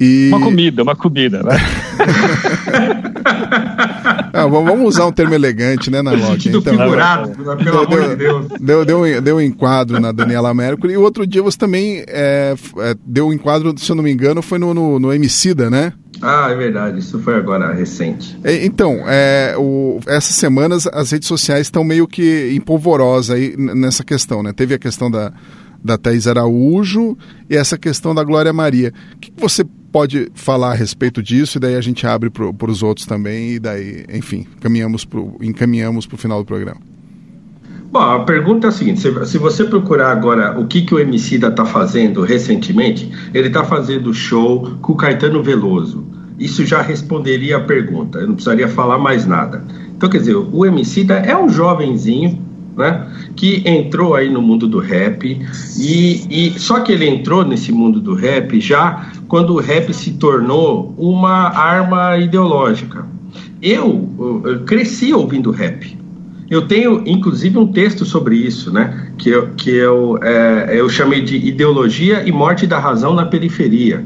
[0.00, 0.28] e...
[0.28, 1.52] Uma comida, uma comida, né?
[4.32, 6.48] ah, vamos usar um termo elegante, né, Narlock?
[6.48, 8.46] Então, figurado, pelo deu, amor de Deus.
[8.60, 12.54] Deu, deu, deu um enquadro na Daniela Mercury e o outro dia você também é,
[12.78, 15.92] é, deu um enquadro, se eu não me engano, foi no, no, no Emicida, né?
[16.20, 18.38] Ah, é verdade, isso foi agora recente.
[18.44, 24.04] É, então, é, o, essas semanas as redes sociais estão meio que empolvorosas aí nessa
[24.04, 24.52] questão, né?
[24.52, 25.32] Teve a questão da,
[25.82, 27.16] da Thais Araújo
[27.50, 28.92] e essa questão da Glória Maria.
[29.16, 32.82] O que você pode falar a respeito disso e daí a gente abre para os
[32.82, 36.80] outros também e daí, enfim, caminhamos pro, encaminhamos para o final do programa.
[37.92, 41.48] Bom, a pergunta é a seguinte: se, você procurar agora o que, que o Emicida
[41.48, 46.02] está fazendo recentemente, ele está fazendo show com o Caetano Veloso.
[46.38, 49.62] Isso já responderia a pergunta, eu não precisaria falar mais nada.
[49.94, 52.40] Então, quer dizer, o Emicida é um jovenzinho,
[52.76, 55.40] né, que entrou aí no mundo do rap
[55.78, 60.10] e, e só que ele entrou nesse mundo do rap já quando o rap se
[60.10, 63.06] tornou uma arma ideológica.
[63.62, 65.98] Eu, eu cresci ouvindo rap,
[66.50, 69.10] eu tenho, inclusive, um texto sobre isso, né?
[69.16, 74.04] Que eu, que eu, é, eu chamei de Ideologia e Morte da Razão na Periferia.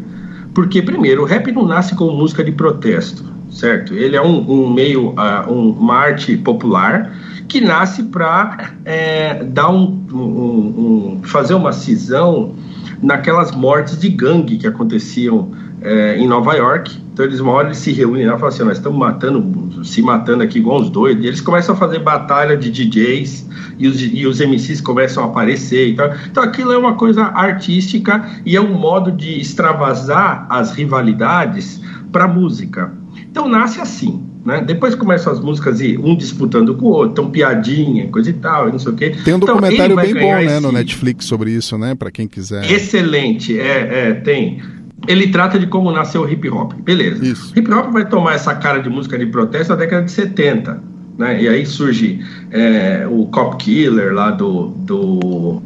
[0.54, 3.94] Porque, primeiro, o rap não nasce como música de protesto, certo?
[3.94, 7.12] Ele é um, um meio, uh, um, uma arte popular
[7.48, 12.54] que nasce para é, dar um, um, um, fazer uma cisão
[13.02, 16.96] naquelas mortes de gangue que aconteciam é, em Nova York.
[17.12, 20.02] Então eles uma hora eles se reúnem lá e falam assim, nós estamos matando, se
[20.02, 21.24] matando aqui igual uns doidos.
[21.24, 25.26] E eles começam a fazer batalha de DJs e os, e os MCs começam a
[25.26, 25.90] aparecer.
[25.90, 31.80] Então, então aquilo é uma coisa artística e é um modo de extravasar as rivalidades
[32.10, 32.92] para música.
[33.30, 34.25] Então nasce assim.
[34.46, 34.62] Né?
[34.64, 38.70] Depois começam as músicas e um disputando com o outro, então piadinha, coisa e tal,
[38.70, 39.10] não sei o quê.
[39.10, 42.70] Tem um então, documentário bem bom, né, no Netflix sobre isso, né, para quem quiser.
[42.70, 44.62] Excelente, é, é, tem
[45.08, 46.72] ele trata de como nasceu o hip hop.
[46.74, 47.24] Beleza.
[47.24, 47.52] Isso.
[47.56, 50.82] Hip hop vai tomar essa cara de música de protesto na década de 70.
[51.18, 51.42] Né?
[51.42, 55.62] E aí surge é, o Cop Killer lá do, do,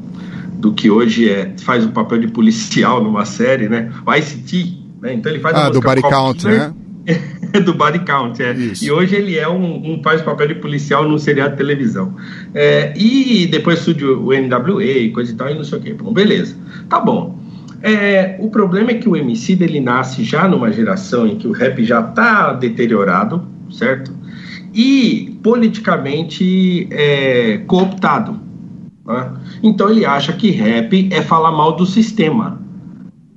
[0.55, 3.91] do que hoje é, faz o papel de policial numa série, né?
[4.05, 4.79] O Ice-T.
[5.01, 5.15] Né?
[5.15, 6.75] Então ele faz ah, do Body Cop Count, Killer, né?
[7.65, 8.53] do Body Count, é.
[8.53, 8.85] Isso.
[8.85, 12.15] E hoje ele é um, um faz papel de policial num seriado de televisão.
[12.55, 15.95] É, e depois surge o NWA, coisa e tal, e não sei o quê.
[15.95, 16.57] Bom, beleza.
[16.89, 17.39] Tá bom.
[17.83, 21.53] É, o problema é que o MC dele nasce já numa geração em que o
[21.53, 24.13] rap já está deteriorado, certo?
[24.75, 28.39] E politicamente é, cooptado.
[29.07, 29.33] Né?
[29.63, 32.61] Então ele acha que rap é falar mal do sistema.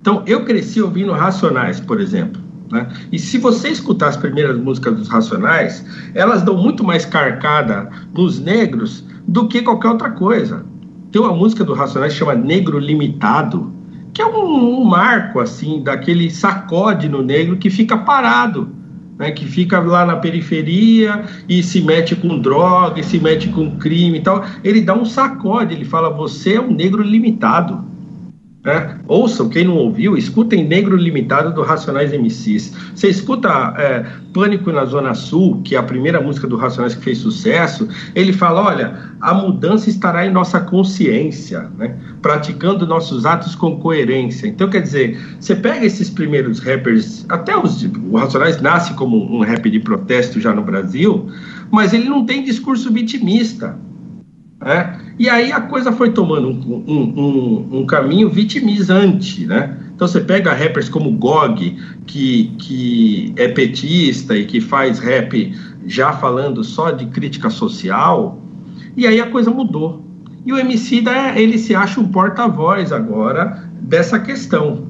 [0.01, 2.42] Então eu cresci ouvindo Racionais, por exemplo.
[2.73, 2.87] Né?
[3.11, 8.39] E se você escutar as primeiras músicas dos Racionais, elas dão muito mais carcada nos
[8.39, 10.65] negros do que qualquer outra coisa.
[11.11, 13.71] Tem uma música do Racionais que chama Negro Limitado,
[14.11, 18.81] que é um, um marco assim daquele sacode no negro que fica parado.
[19.15, 23.77] Né, que fica lá na periferia e se mete com droga, e se mete com
[23.77, 24.43] crime e tal.
[24.63, 27.85] Ele dá um sacode, ele fala: Você é um negro limitado.
[28.65, 32.73] É, ouçam, quem não ouviu, escutem Negro Limitado do Racionais MCs.
[32.95, 37.03] Você escuta é, Pânico na Zona Sul, que é a primeira música do Racionais que
[37.03, 41.97] fez sucesso, ele fala: olha, a mudança estará em nossa consciência, né?
[42.21, 44.47] praticando nossos atos com coerência.
[44.47, 49.41] Então, quer dizer, você pega esses primeiros rappers, até os, o Racionais nasce como um
[49.41, 51.29] rap de protesto já no Brasil,
[51.69, 53.77] mas ele não tem discurso vitimista.
[54.63, 54.97] Né?
[55.19, 59.77] E aí a coisa foi tomando um, um, um, um, caminho vitimizante, né?
[59.93, 65.53] Então você pega rappers como Gog, que, que é petista e que faz rap
[65.85, 68.41] já falando só de crítica social,
[68.95, 70.03] e aí a coisa mudou.
[70.45, 71.03] E o MC
[71.35, 74.87] ele se acha um porta-voz agora dessa questão.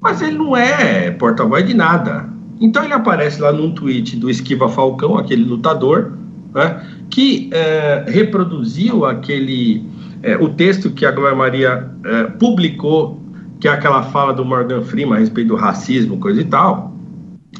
[0.00, 2.28] Mas ele não é porta-voz de nada.
[2.60, 6.12] Então ele aparece lá num tweet do Esquiva Falcão, aquele lutador,
[6.54, 6.84] né?
[7.10, 9.84] que é, reproduziu aquele
[10.22, 13.20] é, o texto que a Glória Maria é, publicou,
[13.60, 16.92] que é aquela fala do Morgan Freeman a respeito do racismo, coisa e tal.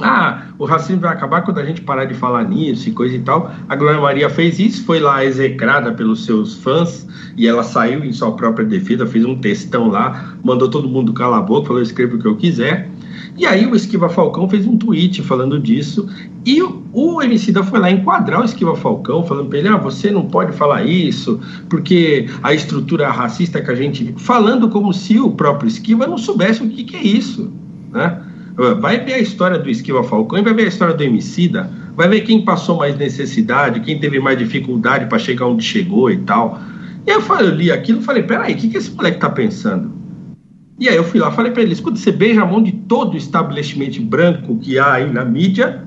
[0.00, 3.20] Ah, o racismo vai acabar quando a gente parar de falar nisso e coisa e
[3.20, 3.52] tal.
[3.68, 8.12] A Glória Maria fez isso, foi lá execrada pelos seus fãs e ela saiu em
[8.12, 12.16] sua própria defesa, fez um textão lá, mandou todo mundo calar a boca, falou: escreva
[12.16, 12.88] o que eu quiser.
[13.36, 16.08] E aí o Esquiva Falcão fez um tweet falando disso,
[16.44, 20.10] e o, o Emicida foi lá enquadrar o Esquiva Falcão, falando para ele, ah, você
[20.10, 24.14] não pode falar isso, porque a estrutura racista que a gente...
[24.18, 27.50] Falando como se o próprio Esquiva não soubesse o que, que é isso,
[27.90, 28.22] né?
[28.80, 32.06] Vai ver a história do Esquiva Falcão e vai ver a história do Emicida, vai
[32.06, 36.60] ver quem passou mais necessidade, quem teve mais dificuldade para chegar onde chegou e tal.
[37.06, 39.30] E eu, falei, eu li aquilo e falei, peraí, o que, que esse moleque tá
[39.30, 40.01] pensando?
[40.78, 43.14] E aí eu fui lá falei para ele: escuta, você beija a mão de todo
[43.14, 45.84] o estabelecimento branco que há aí na mídia,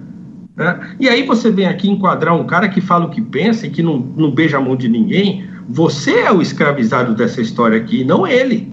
[0.55, 0.95] né?
[0.99, 3.83] e aí você vem aqui enquadrar um cara que fala o que pensa e que
[3.83, 5.45] não, não beija a mão de ninguém.
[5.67, 8.71] Você é o escravizado dessa história aqui, não ele.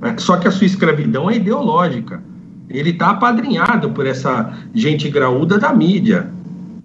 [0.00, 0.14] Né?
[0.18, 2.22] Só que a sua escravidão é ideológica.
[2.68, 6.30] Ele está apadrinhado por essa gente graúda da mídia.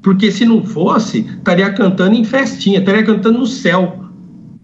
[0.02, 4.04] Porque se não fosse, estaria cantando em festinha, estaria cantando no céu.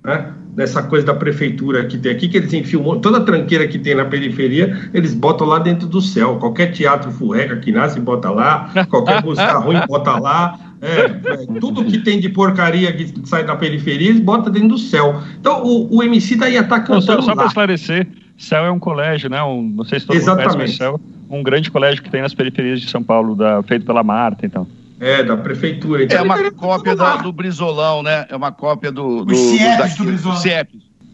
[0.04, 0.34] Né?
[0.60, 3.96] Nessa coisa da prefeitura que tem aqui, que eles enfiam toda a tranqueira que tem
[3.96, 6.36] na periferia, eles botam lá dentro do céu.
[6.36, 8.70] Qualquer teatro furreca que nasce, bota lá.
[8.90, 10.60] Qualquer música ruim, bota lá.
[10.82, 14.78] É, é, tudo que tem de porcaria que sai da periferia, eles botam dentro do
[14.78, 15.22] céu.
[15.40, 16.96] Então, o, o MC daí tá cantando.
[16.96, 18.08] Não, só, só para esclarecer,
[18.38, 19.42] Céu é um colégio, né?
[19.42, 20.48] Um, não sei se todo Exatamente.
[20.48, 21.00] mundo conhece, Céu,
[21.30, 24.68] um grande colégio que tem nas periferias de São Paulo, da, feito pela Marta, então.
[25.00, 26.04] É, da prefeitura.
[26.04, 28.26] Então, é uma cópia da, do Brizolão, né?
[28.30, 29.24] É uma cópia do.
[29.24, 30.42] do, Os CIEPs do, do Brizolão.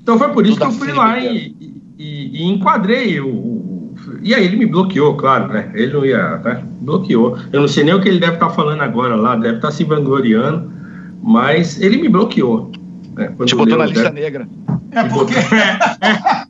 [0.01, 1.55] Então foi por isso que eu fui lá e,
[1.97, 5.71] e, e, enquadrei o, o, E aí ele me bloqueou, claro, né?
[5.73, 6.37] Ele não ia.
[6.37, 6.63] Né?
[6.81, 7.37] Bloqueou.
[7.51, 9.69] Eu não sei nem o que ele deve estar tá falando agora lá, deve estar
[9.69, 10.71] tá se vangloriando,
[11.23, 12.71] mas ele me bloqueou.
[13.15, 13.33] Né?
[13.45, 14.47] Te botou na lista negra.
[14.91, 15.33] É porque.
[16.01, 16.44] É, é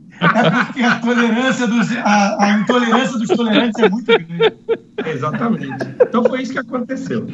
[0.66, 4.54] porque a tolerância dos, a, a, intolerância dos tolerantes é muito grande.
[5.06, 5.88] Exatamente.
[6.02, 7.28] Então foi isso que aconteceu.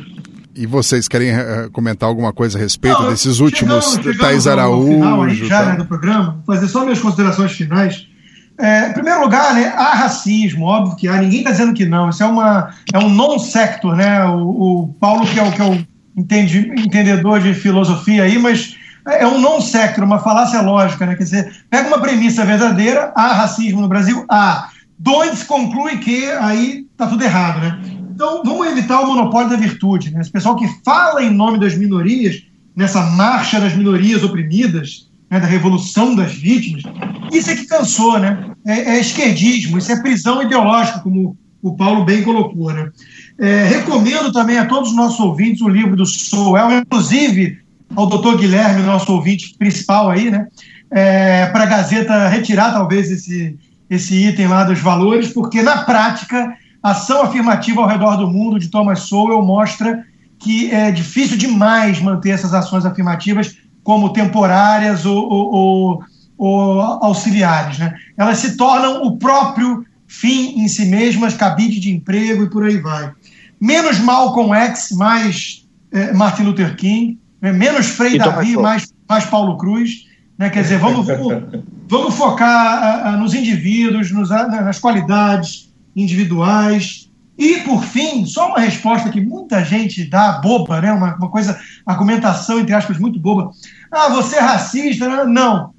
[0.56, 4.88] E vocês querem uh, comentar alguma coisa a respeito Não, desses últimos Thais Araújo?
[4.88, 5.66] Final, já tá?
[5.72, 8.08] né, do programa, vou fazer só minhas considerações finais.
[8.60, 12.10] É, em primeiro lugar, né, há racismo, óbvio que há, ninguém está dizendo que não.
[12.10, 14.24] Isso é, uma, é um non-sector, né?
[14.26, 18.78] O, o, Paulo, que é o, que é o entendi, entendedor de filosofia aí, mas
[19.06, 21.16] é um non sector, uma falácia lógica, né?
[21.16, 24.70] Quer dizer, pega uma premissa verdadeira, há racismo no Brasil, há.
[24.98, 27.82] Dois conclui que aí está tudo errado, né?
[28.14, 30.22] Então, vamos evitar o monopólio da virtude, né?
[30.22, 32.44] Esse pessoal que fala em nome das minorias,
[32.76, 36.84] nessa marcha das minorias oprimidas, né, da revolução das vítimas,
[37.32, 38.52] isso é que cansou, né?
[38.66, 42.92] É, é esquerdismo, isso é prisão ideológica, como o Paulo bem colocou, né?
[43.40, 47.60] É, recomendo também a todos os nossos ouvintes o livro do Soel, inclusive
[47.96, 50.48] ao doutor Guilherme, nosso ouvinte principal aí, né?
[50.90, 53.58] É, para a Gazeta retirar talvez esse,
[53.90, 58.70] esse item lá dos valores, porque na prática, ação afirmativa ao redor do mundo de
[58.70, 60.04] Thomas Sowell mostra
[60.40, 66.04] que é difícil demais manter essas ações afirmativas como temporárias ou, ou,
[66.38, 67.78] ou auxiliares.
[67.78, 67.94] Né?
[68.18, 72.78] Elas se tornam o próprio fim em si mesmas, cabide de emprego e por aí
[72.78, 73.12] vai.
[73.60, 77.21] Menos Malcolm X, mais é, Martin Luther King?
[77.42, 80.08] Menos Frei então, Davi, mais, mais Paulo Cruz.
[80.38, 80.50] Né?
[80.50, 81.08] Quer dizer, vamos,
[81.88, 87.10] vamos, focar a, a, nos indivíduos, nos, nas qualidades individuais.
[87.38, 90.92] E, por fim, só uma resposta que muita gente dá, boba, né?
[90.94, 93.50] uma, uma coisa, argumentação, entre aspas, muito boba.
[93.92, 95.26] Ah, você é racista?
[95.26, 95.74] Não.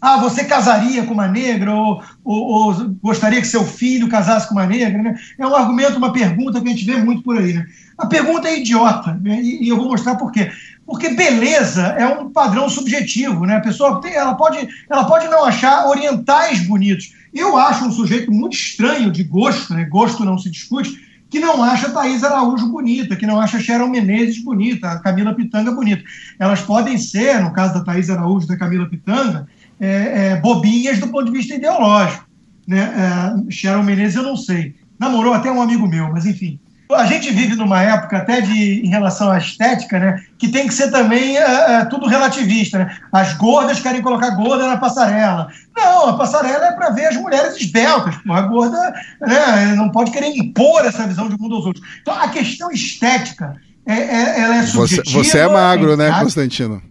[0.00, 4.54] Ah, você casaria com uma negra ou, ou, ou, gostaria que seu filho casasse com
[4.54, 5.02] uma negra?
[5.02, 5.14] Né?
[5.38, 7.52] É um argumento, uma pergunta que a gente vê muito por aí.
[7.52, 7.66] Né?
[7.98, 9.40] A pergunta é idiota né?
[9.42, 10.50] e, e, eu vou mostrar por quê.
[10.90, 13.46] Porque beleza é um padrão subjetivo.
[13.46, 13.54] Né?
[13.54, 17.14] A pessoa tem, ela, pode, ela pode não achar orientais bonitos.
[17.32, 19.84] Eu acho um sujeito muito estranho de gosto, né?
[19.84, 24.42] gosto não se discute, que não acha Thaís Araújo bonita, que não acha Sharon Menezes
[24.42, 26.02] bonita, a Camila Pitanga bonita.
[26.40, 29.46] Elas podem ser, no caso da Thaís Araújo e da Camila Pitanga,
[29.78, 32.26] é, é, bobinhas do ponto de vista ideológico.
[32.66, 32.80] Né?
[32.80, 34.74] É, Sharon Menezes eu não sei.
[34.98, 36.58] Namorou até um amigo meu, mas enfim.
[36.94, 40.74] A gente vive numa época até de em relação à estética, né, que tem que
[40.74, 42.78] ser também é, é, tudo relativista.
[42.78, 42.96] Né?
[43.12, 45.48] As gordas querem colocar gorda na passarela.
[45.76, 48.14] Não, a passarela é para ver as mulheres esbeltas.
[48.28, 51.86] A gorda né, não pode querer impor essa visão de mundo aos outros.
[52.00, 55.22] Então a questão estética é, é ela é subjetiva.
[55.22, 56.89] Você, você é magro, né, Constantino?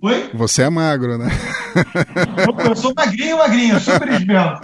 [0.00, 0.30] Oi?
[0.34, 1.28] Você é magro, né?
[2.64, 4.62] Eu sou magrinho, magrinho, super esbelto.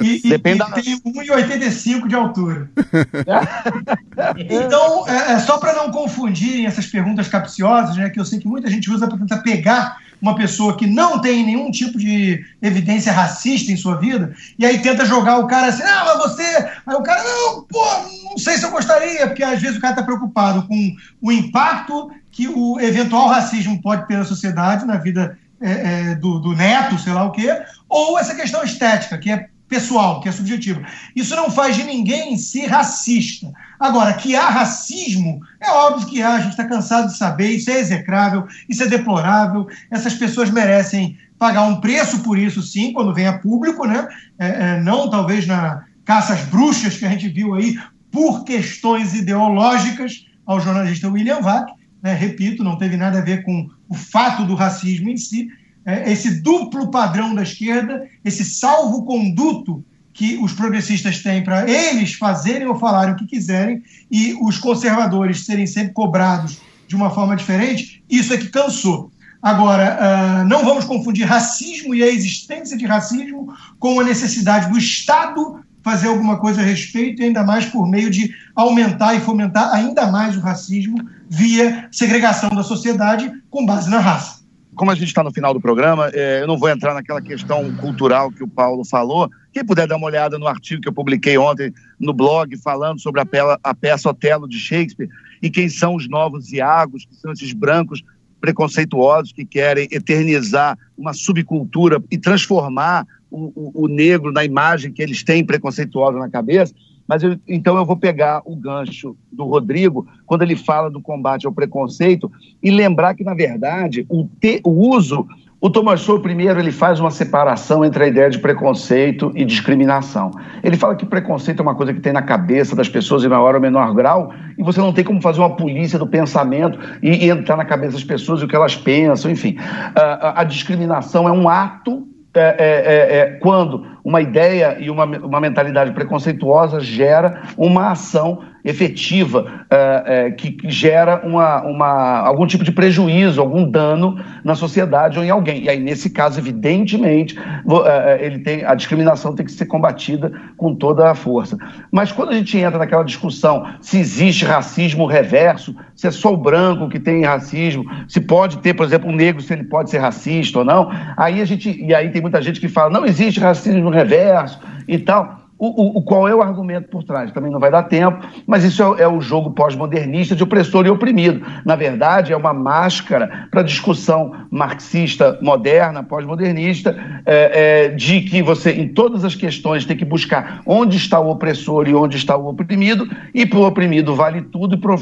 [0.00, 0.70] E, Depende e, da...
[0.70, 2.70] tenho 1,85 de altura.
[4.38, 8.46] então, é, é só para não confundirem essas perguntas capciosas, né, que eu sei que
[8.46, 13.12] muita gente usa para tentar pegar uma pessoa que não tem nenhum tipo de evidência
[13.12, 16.42] racista em sua vida, e aí tenta jogar o cara assim, ah, mas você.
[16.86, 17.84] Aí o cara, não, pô,
[18.30, 22.10] não sei se eu gostaria, porque às vezes o cara está preocupado com o impacto
[22.30, 25.70] que o eventual racismo pode ter na sociedade, na vida é,
[26.10, 30.20] é, do, do, neto, sei lá o quê, ou essa questão estética, que é pessoal,
[30.20, 30.82] que é subjetiva.
[31.14, 33.52] Isso não faz de ninguém ser racista.
[33.78, 37.70] Agora, que há racismo, é óbvio que há, a gente está cansado de saber, isso
[37.70, 43.14] é execrável, isso é deplorável, essas pessoas merecem pagar um preço por isso, sim, quando
[43.14, 44.06] vem a público, né?
[44.38, 47.78] É, é, não talvez na caça às bruxas que a gente viu aí,
[48.10, 51.70] por questões ideológicas ao jornalista William Vac,
[52.02, 52.14] né?
[52.14, 55.48] repito, não teve nada a ver com o fato do racismo em si,
[55.84, 62.66] é, esse duplo padrão da esquerda, esse salvo-conduto que os progressistas têm para eles fazerem
[62.66, 68.02] ou falarem o que quiserem e os conservadores serem sempre cobrados de uma forma diferente,
[68.10, 69.10] isso é que cansou.
[69.40, 74.76] Agora, uh, não vamos confundir racismo e a existência de racismo com a necessidade do
[74.76, 80.10] Estado fazer alguma coisa a respeito, ainda mais por meio de aumentar e fomentar ainda
[80.10, 84.40] mais o racismo via segregação da sociedade com base na raça
[84.80, 87.70] como a gente está no final do programa, é, eu não vou entrar naquela questão
[87.76, 89.28] cultural que o Paulo falou.
[89.52, 93.20] Quem puder dar uma olhada no artigo que eu publiquei ontem no blog, falando sobre
[93.20, 95.10] a peça Otelo de Shakespeare
[95.42, 98.02] e quem são os novos Iagos, que são esses brancos
[98.40, 105.02] preconceituosos que querem eternizar uma subcultura e transformar o, o, o negro na imagem que
[105.02, 106.74] eles têm preconceituosa na cabeça.
[107.06, 111.44] Mas eu, então eu vou pegar o gancho do Rodrigo, quando ele fala do combate
[111.44, 112.30] ao preconceito,
[112.62, 115.26] e lembrar que, na verdade, o, te, o uso.
[115.62, 120.30] O Thomas Sowell, primeiro, ele faz uma separação entre a ideia de preconceito e discriminação.
[120.64, 123.54] Ele fala que preconceito é uma coisa que tem na cabeça das pessoas em maior
[123.54, 127.28] ou menor grau, e você não tem como fazer uma polícia do pensamento e, e
[127.28, 129.58] entrar na cabeça das pessoas e o que elas pensam, enfim.
[129.94, 134.90] a, a, a discriminação é um ato é, é, é, é, quando uma ideia e
[134.90, 142.46] uma, uma mentalidade preconceituosa gera uma ação efetiva é, é, que gera uma, uma, algum
[142.46, 145.64] tipo de prejuízo, algum dano na sociedade ou em alguém.
[145.64, 147.38] E aí, nesse caso, evidentemente,
[147.86, 151.56] é, ele tem, a discriminação tem que ser combatida com toda a força.
[151.90, 156.36] Mas quando a gente entra naquela discussão se existe racismo reverso, se é só o
[156.36, 159.98] branco que tem racismo, se pode ter, por exemplo, um negro, se ele pode ser
[159.98, 163.40] racista ou não, aí a gente, e aí tem muita gente que fala, não existe
[163.40, 165.39] racismo reverso e tal.
[165.60, 167.30] O, o, qual é o argumento por trás?
[167.32, 170.90] Também não vai dar tempo, mas isso é, é o jogo pós-modernista de opressor e
[170.90, 171.44] oprimido.
[171.66, 176.96] Na verdade, é uma máscara para a discussão marxista moderna, pós-modernista,
[177.26, 181.28] é, é, de que você, em todas as questões, tem que buscar onde está o
[181.28, 184.96] opressor e onde está o oprimido, e para o oprimido vale tudo, e, pro,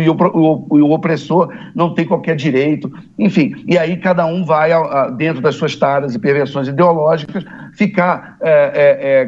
[0.00, 2.90] e, o, o, o, opressor não tem qualquer direito.
[3.18, 4.70] Enfim, e aí cada um vai,
[5.18, 7.44] dentro das suas taras e perversões ideológicas,
[7.74, 9.26] ficar é,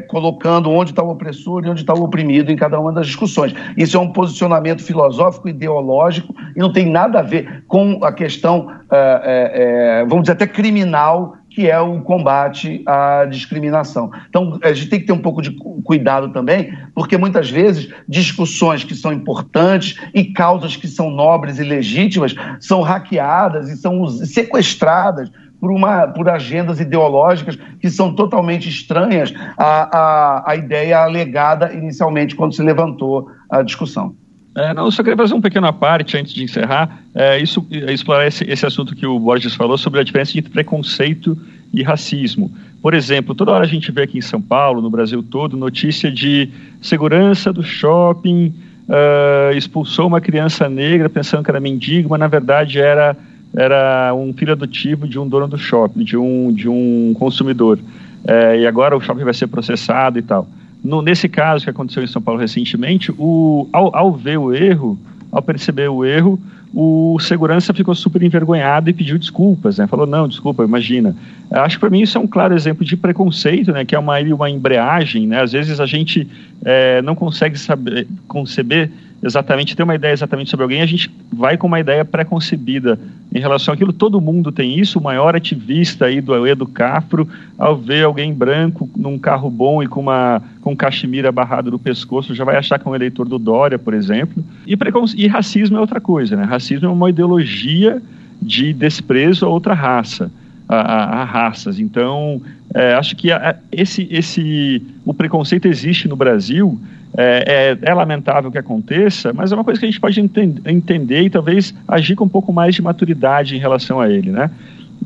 [0.62, 3.54] colocando onde está o opressor e onde está o oprimido em cada uma das discussões.
[3.76, 8.70] Isso é um posicionamento filosófico, ideológico, e não tem nada a ver com a questão,
[8.90, 14.10] é, é, vamos dizer, até criminal que é o combate à discriminação.
[14.26, 15.50] Então, a gente tem que ter um pouco de
[15.84, 21.62] cuidado também, porque muitas vezes discussões que são importantes e causas que são nobres e
[21.62, 25.30] legítimas são hackeadas e são sequestradas
[25.62, 32.34] por, uma, por agendas ideológicas que são totalmente estranhas à, à, à ideia alegada inicialmente
[32.34, 34.12] quando se levantou a discussão.
[34.56, 37.00] É, não, só queria fazer um pequeno parte antes de encerrar.
[37.14, 41.38] É, isso, explorar esse, esse assunto que o Borges falou sobre a diferença entre preconceito
[41.72, 42.52] e racismo.
[42.82, 46.10] Por exemplo, toda hora a gente vê aqui em São Paulo, no Brasil todo, notícia
[46.10, 46.50] de
[46.80, 48.52] segurança do shopping
[48.88, 53.16] uh, expulsou uma criança negra pensando que era mendigo, mas na verdade era
[53.54, 57.78] era um filho adotivo de um dono do shopping, de um, de um consumidor.
[58.24, 60.48] É, e agora o shopping vai ser processado e tal.
[60.82, 64.98] No, nesse caso que aconteceu em São Paulo recentemente, o, ao, ao ver o erro,
[65.30, 66.40] ao perceber o erro,
[66.74, 69.86] o segurança ficou super envergonhado e pediu desculpas, né?
[69.86, 71.14] Falou, não, desculpa, imagina.
[71.50, 73.84] Acho que para mim isso é um claro exemplo de preconceito, né?
[73.84, 75.42] Que é uma, uma embreagem, né?
[75.42, 76.26] Às vezes a gente
[76.64, 78.90] é, não consegue saber, conceber
[79.22, 82.98] exatamente, ter uma ideia exatamente sobre alguém, a gente vai com uma ideia pré-concebida
[83.32, 83.92] em relação àquilo.
[83.92, 84.98] Todo mundo tem isso.
[84.98, 89.86] O maior ativista aí do Edu Cafro, ao ver alguém branco num carro bom e
[89.86, 93.38] com uma com cachemira barrado no pescoço, já vai achar que é um eleitor do
[93.38, 94.44] Dória, por exemplo.
[94.66, 94.76] E,
[95.16, 96.44] e racismo é outra coisa, né?
[96.44, 98.02] Racismo é uma ideologia
[98.40, 100.30] de desprezo a outra raça.
[100.68, 101.78] A, a, a raças.
[101.78, 102.40] Então,
[102.72, 106.80] é, acho que a, esse, esse, o preconceito existe no Brasil
[107.16, 111.22] é, é, é, lamentável que aconteça, mas é uma coisa que a gente pode entender
[111.22, 114.50] e talvez agir com um pouco mais de maturidade em relação a ele, né?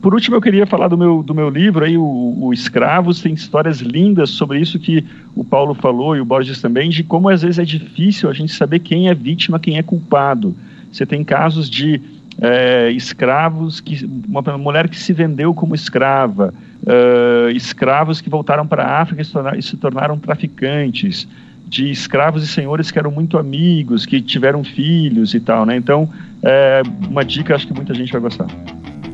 [0.00, 3.32] Por último, eu queria falar do meu, do meu livro, aí, o, o Escravos, tem
[3.32, 5.04] histórias lindas sobre isso que
[5.34, 8.52] o Paulo falou e o Borges também, de como às vezes é difícil a gente
[8.52, 10.54] saber quem é vítima, quem é culpado.
[10.92, 12.00] Você tem casos de
[12.40, 16.52] é, escravos, que, uma mulher que se vendeu como escrava,
[16.82, 21.26] uh, escravos que voltaram para a África e se e se tornaram traficantes,
[21.66, 25.76] de escravos e senhores que eram muito amigos, que tiveram filhos e tal, né?
[25.76, 26.08] Então,
[26.42, 28.46] é uma dica, acho que muita gente vai gostar.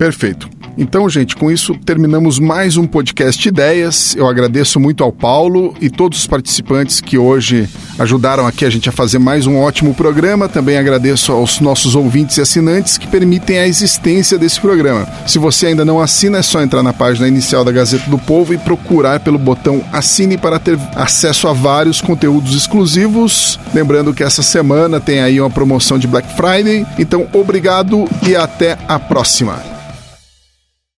[0.02, 0.50] Perfeito.
[0.76, 4.16] Então, gente, com isso terminamos mais um podcast Ideias.
[4.16, 8.88] Eu agradeço muito ao Paulo e todos os participantes que hoje ajudaram aqui a gente
[8.88, 10.48] a fazer mais um ótimo programa.
[10.48, 15.06] Também agradeço aos nossos ouvintes e assinantes que permitem a existência desse programa.
[15.24, 18.52] Se você ainda não assina, é só entrar na página inicial da Gazeta do Povo
[18.52, 23.56] e procurar pelo botão Assine para ter acesso a vários conteúdos exclusivos.
[23.72, 26.84] Lembrando que essa semana tem aí uma promoção de Black Friday.
[26.98, 29.62] Então, obrigado e até a próxima.